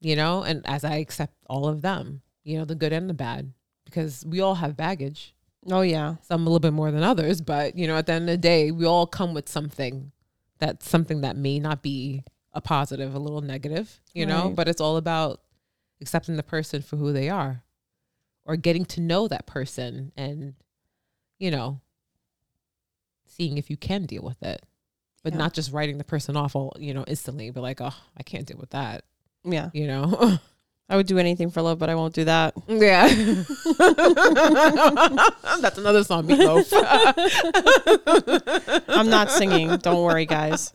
[0.01, 3.15] you know and as i accept all of them you know the good and the
[3.15, 3.53] bad
[3.85, 5.34] because we all have baggage
[5.71, 6.17] Oh yeah.
[6.23, 8.39] some a little bit more than others but you know at the end of the
[8.39, 10.13] day we all come with something
[10.59, 14.81] that's something that may not be a positive a little negative you know but it's
[14.81, 15.41] all about
[16.01, 17.63] accepting the person for who they are
[18.45, 20.55] or getting to know that person and
[21.39, 21.81] you know
[23.27, 24.65] seeing if you can deal with it
[25.23, 25.39] but Yeah.
[25.39, 28.47] not just writing the person off all you know instantly but like oh i can't
[28.47, 29.05] deal with that
[29.45, 29.71] Yeah.
[29.73, 30.39] you know
[30.89, 32.55] I would do anything for love, but I won't do that.
[32.69, 33.09] yeah
[35.61, 36.73] that's another song Meat Loaf
[38.89, 39.77] I'm not singing.
[39.79, 40.73] Don't worry, guys.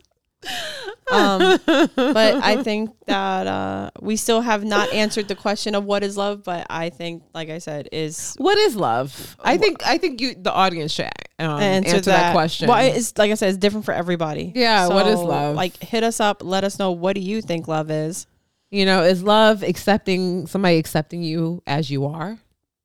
[1.12, 6.02] Um, but I think that uh, we still have not answered the question of what
[6.02, 6.44] is love.
[6.44, 10.34] But I think, like I said, is what is love i think i think you
[10.34, 12.32] the audience should um, answer, that.
[12.32, 14.52] question Well, it's like I said, it's different for everybody.
[14.54, 15.56] Yeah, what is love?
[15.56, 16.42] Like, hit us up.
[16.44, 18.26] Let us know what do you think love is.
[18.70, 22.38] You know, is love accepting somebody accepting you as you are,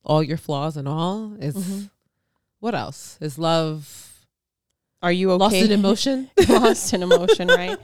[0.04, 1.34] all your flaws and all?
[1.40, 1.90] Is Mhm.
[2.60, 3.18] what else?
[3.22, 4.26] Is love
[5.04, 5.40] Are you okay?
[5.40, 6.30] lost in emotion?
[6.50, 7.78] lost in emotion, right?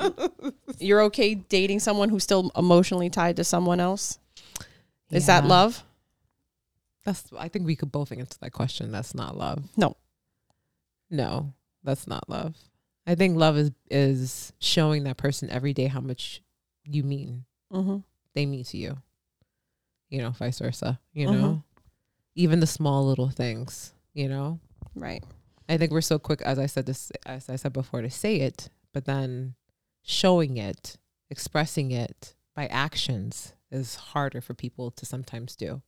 [0.80, 4.18] You're okay dating someone who's still emotionally tied to someone else?
[5.10, 5.84] Is that love?
[7.04, 8.90] That's I think we could both answer that question.
[8.90, 9.64] That's not love.
[9.76, 9.96] No.
[11.10, 11.52] No,
[11.84, 12.56] that's not love.
[13.06, 16.42] I think love is is showing that person every day how much
[16.90, 17.98] you mean Mm-hmm.
[18.34, 18.98] they mean to you.
[20.08, 21.00] You know, vice versa.
[21.12, 21.32] You Mhm.
[21.40, 21.62] know,
[22.34, 23.92] even the small little things.
[24.12, 24.58] You know,
[24.94, 25.22] Right.
[25.68, 28.40] I think we're so quick, as I said this, as I said before, to say
[28.40, 29.54] it, but then
[30.02, 30.96] showing it,
[31.30, 35.80] expressing it by actions is harder for people to sometimes do.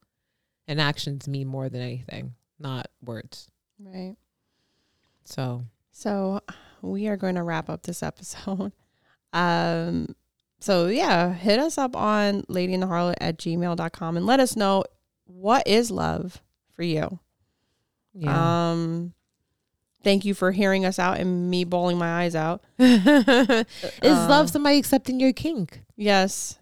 [0.68, 3.50] And actions mean more than anything, not words.
[3.80, 4.14] Right.
[5.24, 6.40] So So
[6.80, 8.72] we are going to wrap up this episode.
[9.34, 10.14] Um,
[10.62, 14.56] so yeah, hit us up on lady and the harlot at gmail.com and let us
[14.56, 14.84] know
[15.26, 16.40] what is love
[16.74, 17.18] for you.
[18.14, 19.12] yeah, Um,
[20.04, 22.62] thank you for hearing us out and me bawling my eyes out.
[22.78, 26.58] is uh, love somebody accepting your kink, Yes.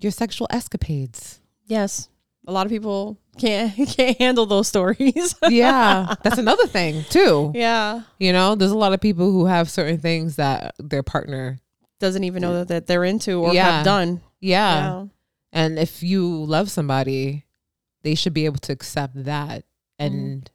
[0.00, 1.40] your sexual escapades?
[1.66, 2.08] Yes.
[2.46, 5.34] A lot of people can't can't handle those stories.
[5.48, 7.50] yeah, that's another thing too.
[7.54, 8.02] yeah.
[8.18, 11.58] You know, there's a lot of people who have certain things that their partner,
[11.98, 13.76] Doesn't even know that, that they're into or Yeah.
[13.78, 14.20] have done.
[14.40, 15.06] yeah,
[15.52, 17.44] And if you love somebody,
[18.02, 19.64] they should be able to accept that
[19.98, 20.50] and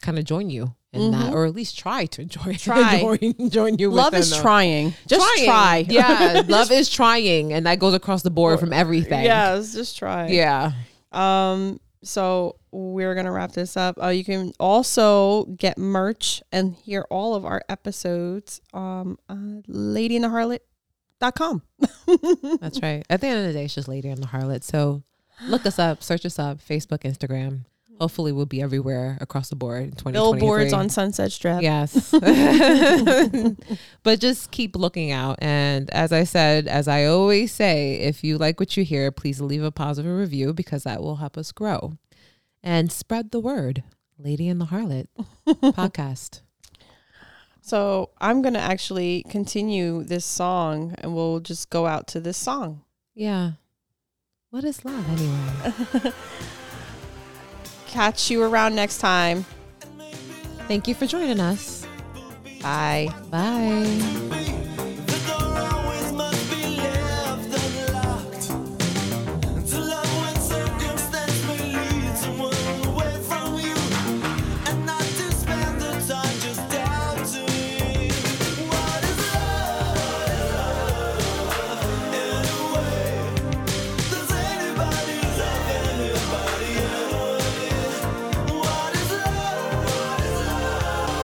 [0.00, 1.34] kind of join you in that, Mhm.
[1.34, 3.00] or at least try to join Try.
[3.00, 3.90] join, join you.
[3.90, 4.94] Love is the- trying.
[5.08, 5.46] Just Trying.
[5.46, 5.84] try.
[5.88, 9.24] Yeah, love is trying, and that goes across the board from everything.
[9.24, 10.28] Yes, just try.
[10.28, 10.72] yeah,
[11.10, 11.80] Um.
[12.04, 14.00] So we're gonna wrap this up.
[14.02, 18.60] Uh, you can also get merch and hear all of our episodes.
[18.72, 19.18] Um.
[19.28, 21.62] Uh, ladyandtheharlot.com.
[22.60, 23.04] that's right.
[23.08, 24.62] At the end of the day, it's just Lady and the Harlot.
[24.62, 25.02] So
[25.46, 27.64] look us up, search us up, Facebook, Instagram.
[28.00, 30.40] Hopefully, we'll be everywhere across the board in 2023.
[30.40, 31.62] Billboards on Sunset Strip.
[31.62, 32.10] Yes.
[34.02, 35.38] but just keep looking out.
[35.40, 39.40] And as I said, as I always say, if you like what you hear, please
[39.40, 41.92] leave a positive review because that will help us grow.
[42.62, 43.84] And spread the word.
[44.18, 45.06] Lady and the Harlot
[45.46, 46.40] podcast.
[47.60, 52.82] So I'm gonna actually continue this song, and we'll just go out to this song.
[53.14, 53.52] Yeah.
[54.50, 56.12] What is love anyway?
[57.94, 59.46] Catch you around next time.
[60.66, 61.86] Thank you for joining us.
[62.60, 63.08] Bye.
[63.30, 64.70] Bye.